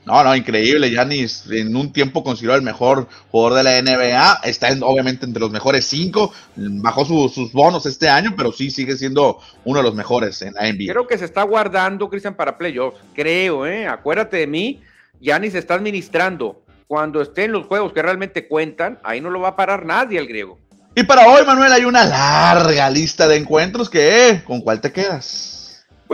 [0.07, 0.91] No, no, increíble.
[0.91, 4.41] Yanis en un tiempo consideró el mejor jugador de la NBA.
[4.45, 6.33] Está obviamente entre los mejores cinco.
[6.57, 10.71] Bajó sus bonos este año, pero sí sigue siendo uno de los mejores en la
[10.71, 10.93] NBA.
[10.93, 13.01] Creo que se está guardando, Cristian, para playoffs.
[13.15, 13.87] Creo, ¿eh?
[13.87, 14.83] Acuérdate de mí.
[15.21, 16.63] Yanis está administrando.
[16.87, 20.19] Cuando esté en los juegos que realmente cuentan, ahí no lo va a parar nadie
[20.19, 20.59] el griego.
[20.95, 25.54] Y para hoy, Manuel, hay una larga lista de encuentros que, ¿con cuál te quedas?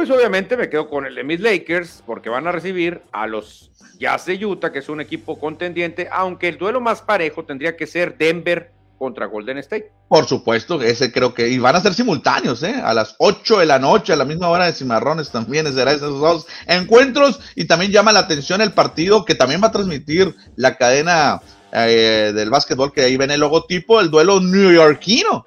[0.00, 3.70] Pues obviamente me quedo con el de mis Lakers, porque van a recibir a los
[3.98, 7.86] Jazz de Utah, que es un equipo contendiente, aunque el duelo más parejo tendría que
[7.86, 9.92] ser Denver contra Golden State.
[10.08, 12.80] Por supuesto, ese creo que, y van a ser simultáneos, ¿eh?
[12.82, 16.18] A las 8 de la noche, a la misma hora de Cimarrones también será esos
[16.18, 20.78] dos encuentros, y también llama la atención el partido que también va a transmitir la
[20.78, 21.42] cadena
[21.72, 25.44] eh, del básquetbol, que ahí ven el logotipo, el duelo newyorkino,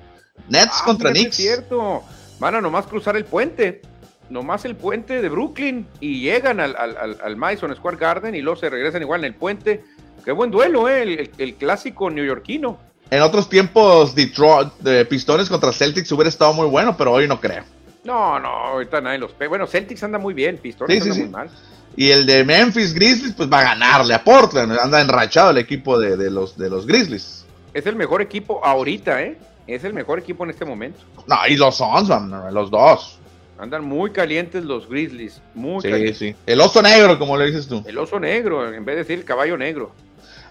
[0.48, 1.40] Nets ah, contra Knicks.
[1.40, 2.04] Es cierto,
[2.38, 3.82] van a nomás cruzar el puente
[4.30, 8.70] nomás el puente de Brooklyn y llegan al, al, Madison Square Garden y luego se
[8.70, 9.84] regresan igual en el puente.
[10.24, 11.30] Qué buen duelo, ¿eh?
[11.38, 12.78] el, clásico neoyorquino.
[13.10, 17.40] En otros tiempos, Detroit, de Pistones contra Celtics hubiera estado muy bueno, pero hoy no
[17.40, 17.64] creo.
[18.04, 19.50] No, no, ahorita nadie los pega.
[19.50, 21.50] Bueno, Celtics anda muy bien, Pistones anda muy mal.
[21.96, 24.72] Y el de Memphis Grizzlies, pues va a ganarle a Portland.
[24.80, 27.46] Anda enrachado el equipo de, de, los, de los Grizzlies.
[27.74, 29.38] Es el mejor equipo ahorita, ¿eh?
[29.68, 31.00] Es el mejor equipo en este momento.
[31.28, 32.10] No, y los Suns,
[32.52, 33.20] los dos.
[33.64, 35.40] Andan muy calientes los Grizzlies.
[35.56, 36.36] Muy sí, sí.
[36.46, 37.82] El oso negro, como le dices tú.
[37.88, 39.94] El oso negro, en vez de decir el caballo negro.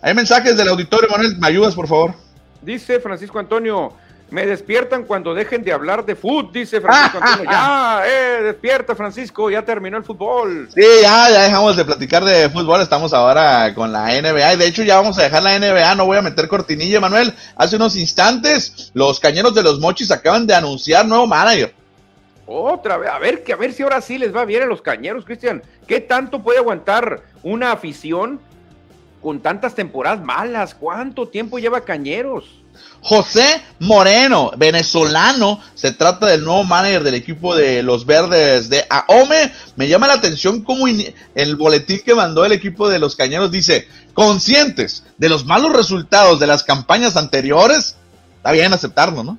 [0.00, 1.36] Hay mensajes del auditorio, Manuel.
[1.36, 2.14] ¿Me ayudas, por favor?
[2.62, 3.92] Dice Francisco Antonio.
[4.30, 7.50] Me despiertan cuando dejen de hablar de fútbol, dice Francisco Antonio.
[7.50, 10.70] Ya, eh, despierta, Francisco, ya terminó el fútbol.
[10.74, 14.66] Sí, ya, ya dejamos de platicar de fútbol, estamos ahora con la NBA y de
[14.66, 17.34] hecho ya vamos a dejar la NBA, no voy a meter cortinilla, Manuel.
[17.56, 21.74] Hace unos instantes, los cañeros de los mochis acaban de anunciar nuevo manager.
[22.54, 24.82] Otra vez, a ver, que a ver si ahora sí les va bien a los
[24.82, 25.62] cañeros, Cristian.
[25.86, 28.40] ¿Qué tanto puede aguantar una afición
[29.22, 30.74] con tantas temporadas malas?
[30.74, 32.62] ¿Cuánto tiempo lleva Cañeros?
[33.00, 39.50] José Moreno, venezolano, se trata del nuevo manager del equipo de los Verdes de AOME.
[39.76, 43.88] Me llama la atención cómo el boletín que mandó el equipo de los Cañeros dice,
[44.12, 47.96] conscientes de los malos resultados de las campañas anteriores,
[48.36, 49.38] está bien aceptarlo, ¿no?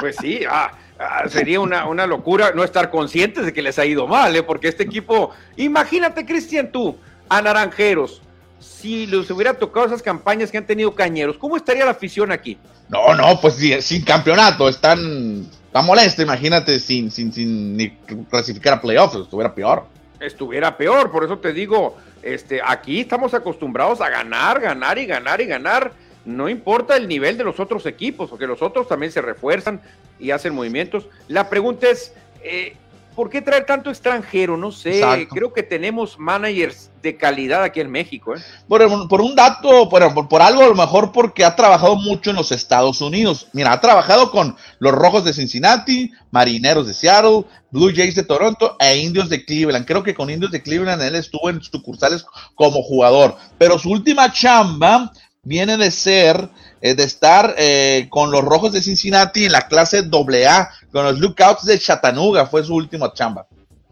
[0.00, 0.72] Pues sí, ah,
[1.04, 4.42] Ah, sería una, una, locura no estar conscientes de que les ha ido mal, ¿eh?
[4.42, 6.96] porque este equipo, imagínate, Cristian, tú,
[7.28, 8.22] a Naranjeros,
[8.60, 12.56] si les hubiera tocado esas campañas que han tenido Cañeros, ¿cómo estaría la afición aquí?
[12.88, 17.90] No, no, pues sin campeonato, están, está molesto, imagínate, sin, sin, sin ni
[18.30, 19.86] clasificar a playoffs, estuviera peor.
[20.20, 25.40] Estuviera peor, por eso te digo, este, aquí estamos acostumbrados a ganar, ganar y ganar
[25.40, 25.92] y ganar
[26.24, 29.80] no importa el nivel de los otros equipos, porque los otros también se refuerzan
[30.18, 31.06] y hacen movimientos.
[31.28, 32.76] La pregunta es, eh,
[33.14, 34.56] ¿por qué traer tanto extranjero?
[34.56, 38.34] No sé, creo que tenemos managers de calidad aquí en México.
[38.36, 38.40] ¿eh?
[38.68, 42.52] Por, un dato, por, por, algo, a lo mejor porque ha trabajado mucho en los
[42.52, 43.48] Estados Unidos.
[43.52, 48.76] Mira, ha trabajado con los Rojos de Cincinnati, Marineros de Seattle, Blue Jays de Toronto
[48.78, 49.86] e Indios de Cleveland.
[49.86, 54.32] Creo que con Indios de Cleveland él estuvo en sucursales como jugador, pero su última
[54.32, 55.10] chamba
[55.44, 56.48] viene de ser,
[56.80, 61.18] eh, de estar eh, con los Rojos de Cincinnati en la clase AA, con los
[61.18, 63.46] Lookouts de Chattanooga, fue su última chamba.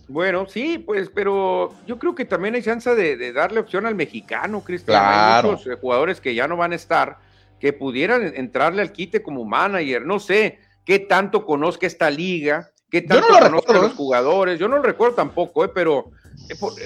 [0.06, 4.62] Bueno, sí, pues, pero yo creo que también hay chance de, darle opción al mexicano,
[4.62, 5.02] Cristian.
[5.04, 7.18] Hay muchos eh, jugadores que ya no van a estar,
[7.60, 10.04] que pudieran entrarle al quite como manager.
[10.06, 14.58] No sé qué tanto conozca esta liga, qué tanto conozca a los jugadores.
[14.58, 16.10] Yo no lo recuerdo tampoco, eh, pero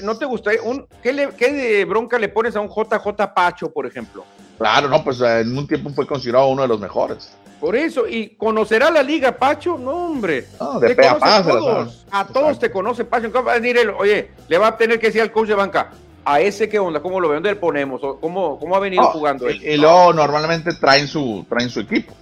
[0.03, 0.63] ¿no te gustaría?
[0.63, 4.25] Un, ¿qué, ¿Qué de bronca le pones a un JJ Pacho, por ejemplo?
[4.59, 7.37] Claro, no, pues en un tiempo fue considerado uno de los mejores.
[7.61, 9.79] Por eso, ¿y conocerá la liga, Pacho?
[9.79, 10.47] No, hombre.
[10.61, 12.07] No, de a, todos.
[12.11, 13.31] A todos te conoce Pacho.
[13.43, 15.91] Va a decir oye, le va a tener que decir al coach de banca,
[16.25, 19.49] a ese qué onda, cómo lo ve, dónde le ponemos, cómo, cómo ha venido jugando
[19.49, 19.63] él.
[19.63, 22.13] Y, luego normalmente traen su, traen su equipo.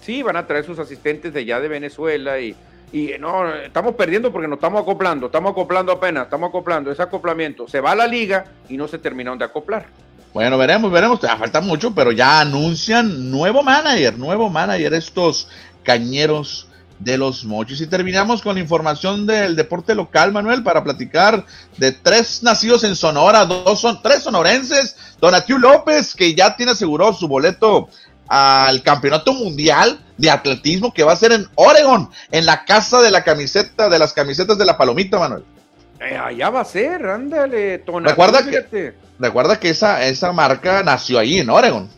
[0.00, 2.56] Sí, van a traer sus asistentes de allá de Venezuela y,
[2.92, 7.68] y no, estamos perdiendo porque nos estamos acoplando, estamos acoplando apenas, estamos acoplando, ese acoplamiento.
[7.68, 9.86] Se va a la liga y no se terminaron de acoplar.
[10.34, 11.20] Bueno, veremos, veremos.
[11.20, 15.48] Falta mucho, pero ya anuncian nuevo manager, nuevo manager estos
[15.82, 16.68] cañeros
[16.98, 17.80] de los mochis.
[17.80, 21.44] Y terminamos con la información del deporte local, Manuel, para platicar
[21.76, 24.96] de tres nacidos en Sonora, dos son tres sonorenses.
[25.20, 27.88] Donatiu López, que ya tiene asegurado su boleto
[28.28, 33.10] al campeonato mundial de atletismo que va a ser en Oregon, en la casa de
[33.10, 35.44] la camiseta, de las camisetas de la palomita, Manuel.
[36.00, 41.18] Eh, allá va a ser, ándale, Donatiu, Recuerda que recuerda que esa, esa marca nació
[41.18, 41.88] ahí en Oregon.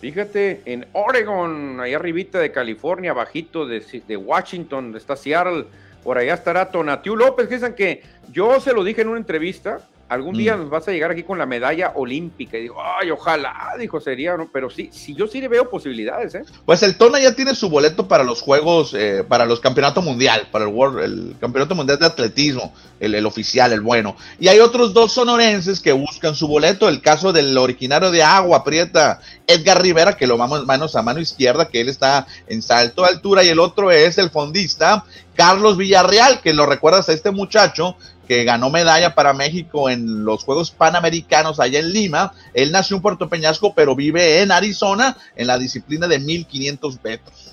[0.00, 5.66] Fíjate, en Oregon, ahí arribita de California, bajito de, de Washington, está Seattle,
[6.04, 9.80] por allá estará Tonatiu López, que dicen que yo se lo dije en una entrevista,
[10.08, 10.60] algún día mm.
[10.60, 12.56] nos vas a llegar aquí con la medalla olímpica.
[12.56, 14.48] Y digo, ay, ojalá, dijo, sería, ¿no?
[14.52, 16.44] pero sí, sí, yo sí le veo posibilidades, ¿eh?
[16.64, 20.48] Pues el Tona ya tiene su boleto para los Juegos, eh, para los Campeonatos Mundial,
[20.52, 24.16] para el World, el Campeonato Mundial de Atletismo, el, el, oficial, el bueno.
[24.38, 28.64] Y hay otros dos sonorenses que buscan su boleto, el caso del originario de Agua
[28.64, 33.02] Prieta, Edgar Rivera, que lo vamos manos a mano izquierda, que él está en salto
[33.02, 35.04] de altura, y el otro es el fondista
[35.34, 37.96] Carlos Villarreal, que lo recuerdas a este muchacho
[38.26, 42.32] que ganó medalla para México en los Juegos Panamericanos allá en Lima.
[42.54, 47.52] Él nació en Puerto Peñasco, pero vive en Arizona en la disciplina de 1500 metros.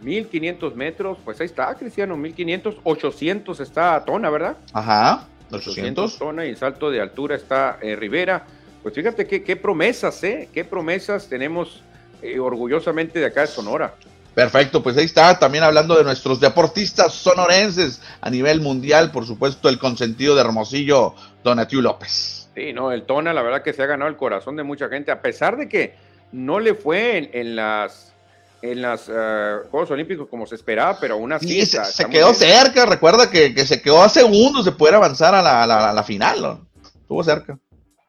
[0.00, 4.56] 1500 metros, pues ahí está, Cristiano, 1500, 800 está Tona, ¿verdad?
[4.72, 6.18] Ajá, 800.
[6.18, 8.44] Tona y el salto de altura está eh, Rivera.
[8.82, 10.48] Pues fíjate qué, qué promesas, ¿eh?
[10.52, 11.82] Qué promesas tenemos
[12.20, 13.94] eh, orgullosamente de acá de Sonora.
[14.34, 19.68] Perfecto, pues ahí está, también hablando de nuestros deportistas sonorenses a nivel mundial, por supuesto,
[19.68, 21.14] el consentido de Hermosillo,
[21.44, 22.48] Donatiu López.
[22.54, 25.12] Sí, no, el Tona, la verdad que se ha ganado el corazón de mucha gente,
[25.12, 25.94] a pesar de que
[26.32, 28.12] no le fue en, las
[28.60, 31.64] en los eh, Juegos Olímpicos como se esperaba, pero aún así.
[31.64, 36.02] Sí, se, quedó cerca, recuerda que, se quedó a segundos de poder avanzar a la,
[36.02, 37.56] final, estuvo cerca.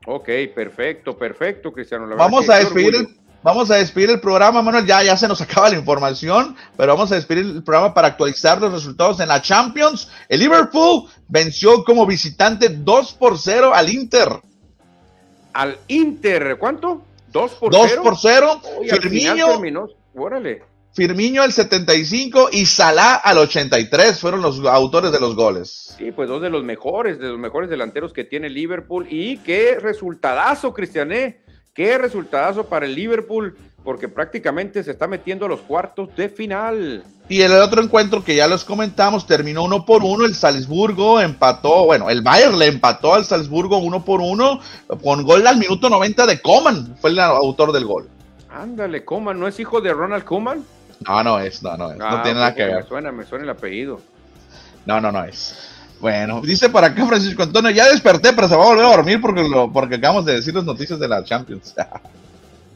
[0.07, 2.07] Ok, perfecto, perfecto, Cristiano.
[2.15, 4.88] Vamos a despedir el Vamos a despedir el programa, Manuel.
[4.88, 8.60] Ya, ya se nos acaba la información, pero vamos a despedir el programa para actualizar
[8.60, 10.10] los resultados en la Champions.
[10.28, 14.30] El Liverpool venció como visitante 2 por 0 al Inter.
[15.54, 17.04] Al Inter, ¿cuánto?
[17.32, 17.88] 2 por 0.
[17.88, 18.62] 2 por 0.
[19.00, 19.89] Firmino.
[20.16, 20.64] Órale.
[20.96, 25.93] Firmino al 75 y Salah al 83 fueron los autores de los goles.
[26.00, 29.06] Sí, pues dos de los mejores, de los mejores delanteros que tiene Liverpool.
[29.08, 31.45] Y qué resultadazo, Cristiané
[31.76, 33.53] Qué resultado para el Liverpool,
[33.84, 37.03] porque prácticamente se está metiendo a los cuartos de final.
[37.28, 40.23] Y el otro encuentro que ya los comentamos terminó uno por uno.
[40.23, 44.61] El Salzburgo empató, bueno, el Bayern le empató al Salzburgo uno por uno
[45.03, 46.95] con gol al minuto 90 de Coman.
[47.01, 48.07] Fue el autor del gol.
[48.49, 50.63] Ándale, Coman, ¿no es hijo de Ronald Coman?
[51.05, 51.97] No, no es, no, no es.
[51.97, 52.76] no ah, tiene nada que ver.
[52.76, 53.99] Me suena, me suena el apellido.
[54.86, 55.74] No, no, no es.
[56.00, 59.22] Bueno, dice por acá Francisco Antonio, ya desperté, pero se va a volver a dormir
[59.22, 61.74] porque, lo, porque acabamos de decir las noticias de la Champions.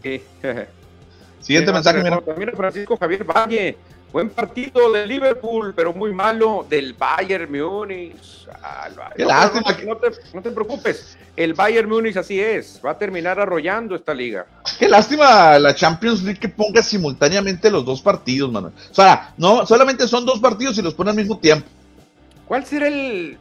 [1.39, 2.21] Siguiente mensaje, mira.
[2.21, 3.77] También Francisco Javier Valle,
[4.11, 8.47] buen partido del Liverpool, pero muy malo del Bayern Múnich.
[9.15, 9.71] Qué lástima.
[9.85, 14.13] No, te, no, te, preocupes, el Bayern Múnich así es, va a terminar arrollando esta
[14.13, 14.45] liga.
[14.77, 18.71] Qué lástima la Champions League que ponga simultáneamente los dos partidos, mano.
[18.91, 21.67] O sea, no, solamente son dos partidos y los pone al mismo tiempo.
[22.49, 23.37] ¿Cuál será el,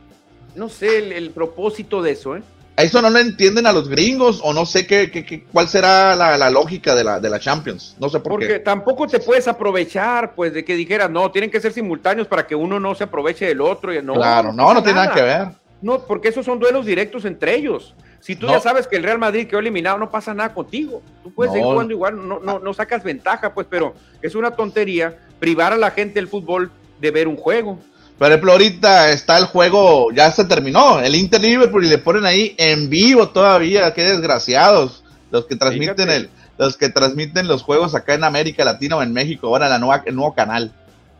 [0.54, 2.42] no sé, el, propósito de eso, eh?
[2.76, 6.50] Eso no lo entienden a los gringos o no sé qué, qué, cuál será la,
[6.50, 7.96] lógica de la, de la Champions.
[7.98, 8.52] No sé por Porque qué.
[8.52, 12.46] Porque tampoco te puedes aprovechar, pues, de que dijeras, no, tienen que ser simultáneos para
[12.46, 13.94] que uno no se aproveche del otro.
[13.94, 15.48] Y no, claro, no, no, tiene nada que ver.
[15.80, 17.94] No, porque esos son duelos directos entre ellos.
[18.20, 21.00] Si tú ya sabes que el Real Madrid quedó eliminado, no pasa nada contigo.
[21.22, 25.16] Tú puedes seguir jugando igual, no, no, no sacas ventaja, pues, pero es una tontería
[25.40, 27.78] privar a la gente del fútbol de ver un juego.
[28.18, 32.26] Por ejemplo, ahorita está el juego, ya se terminó, el Inter Liverpool y le ponen
[32.26, 37.94] ahí en vivo todavía, qué desgraciados los que transmiten el, los que transmiten los juegos
[37.94, 40.72] acá en América Latina o en México, ahora la nueva, el nuevo canal.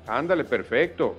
[0.09, 1.17] Ándale, perfecto.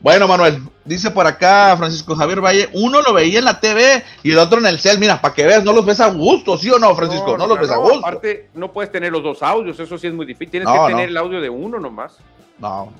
[0.00, 4.30] Bueno, Manuel, dice por acá Francisco Javier Valle, uno lo veía en la TV y
[4.30, 6.70] el otro en el cel, mira, para que veas, no los ves a gusto, ¿sí
[6.70, 7.36] o no, Francisco?
[7.36, 7.98] No, los ves a gusto.
[7.98, 11.08] Aparte, no puedes tener los dos audios, eso sí es muy difícil, tienes que tener
[11.08, 12.18] el audio de uno nomás.
[12.58, 12.92] No,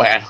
[0.00, 0.26] bueno,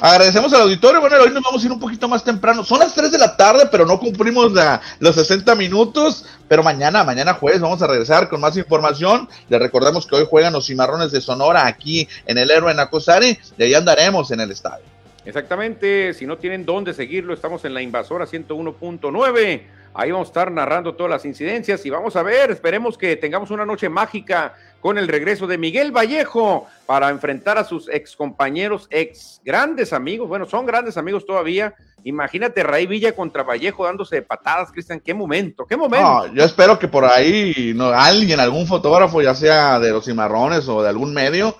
[0.00, 1.00] Agradecemos al auditorio.
[1.00, 2.64] Bueno, hoy nos vamos a ir un poquito más temprano.
[2.64, 4.50] Son las 3 de la tarde, pero no cumplimos
[4.98, 6.26] los 60 minutos.
[6.48, 9.28] Pero mañana, mañana jueves, vamos a regresar con más información.
[9.48, 13.38] Les recordamos que hoy juegan los cimarrones de Sonora aquí en el Héroe Nacosari.
[13.56, 14.84] Y ahí andaremos en el estadio.
[15.24, 16.14] Exactamente.
[16.14, 19.62] Si no tienen dónde seguirlo, estamos en la invasora 101.9.
[19.94, 23.50] Ahí vamos a estar narrando todas las incidencias y vamos a ver, esperemos que tengamos
[23.50, 28.88] una noche mágica con el regreso de Miguel Vallejo para enfrentar a sus ex compañeros,
[28.90, 31.72] ex grandes amigos, bueno, son grandes amigos todavía.
[32.02, 36.26] Imagínate Ray Villa contra Vallejo dándose patadas, Cristian, qué momento, qué momento.
[36.34, 40.82] yo espero que por ahí no, alguien, algún fotógrafo, ya sea de los cimarrones o
[40.82, 41.56] de algún medio,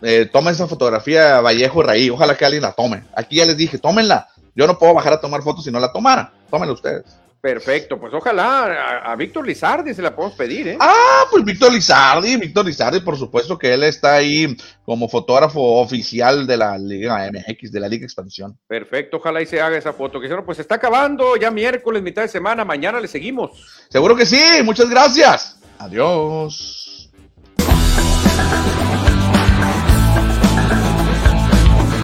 [0.00, 3.04] eh, tome esa fotografía Vallejo Ray, ojalá que alguien la tome.
[3.14, 4.28] Aquí ya les dije, tómenla.
[4.54, 6.32] Yo no puedo bajar a tomar fotos si no la tomara.
[6.50, 7.04] Tómenla ustedes.
[7.40, 10.76] Perfecto, pues ojalá a, Víctor Lizardi se la podemos pedir, ¿eh?
[10.78, 16.46] Ah, pues Víctor Lizardi, Víctor Lizardi, por supuesto que él está ahí como fotógrafo oficial
[16.46, 18.58] de la Liga MX, de la Liga Expansión.
[18.66, 20.20] Perfecto, ojalá y se haga esa foto.
[20.20, 23.86] Que pues está acabando ya miércoles, mitad de semana, mañana le seguimos.
[23.88, 25.58] Seguro que sí, muchas gracias.
[25.78, 27.10] Adiós.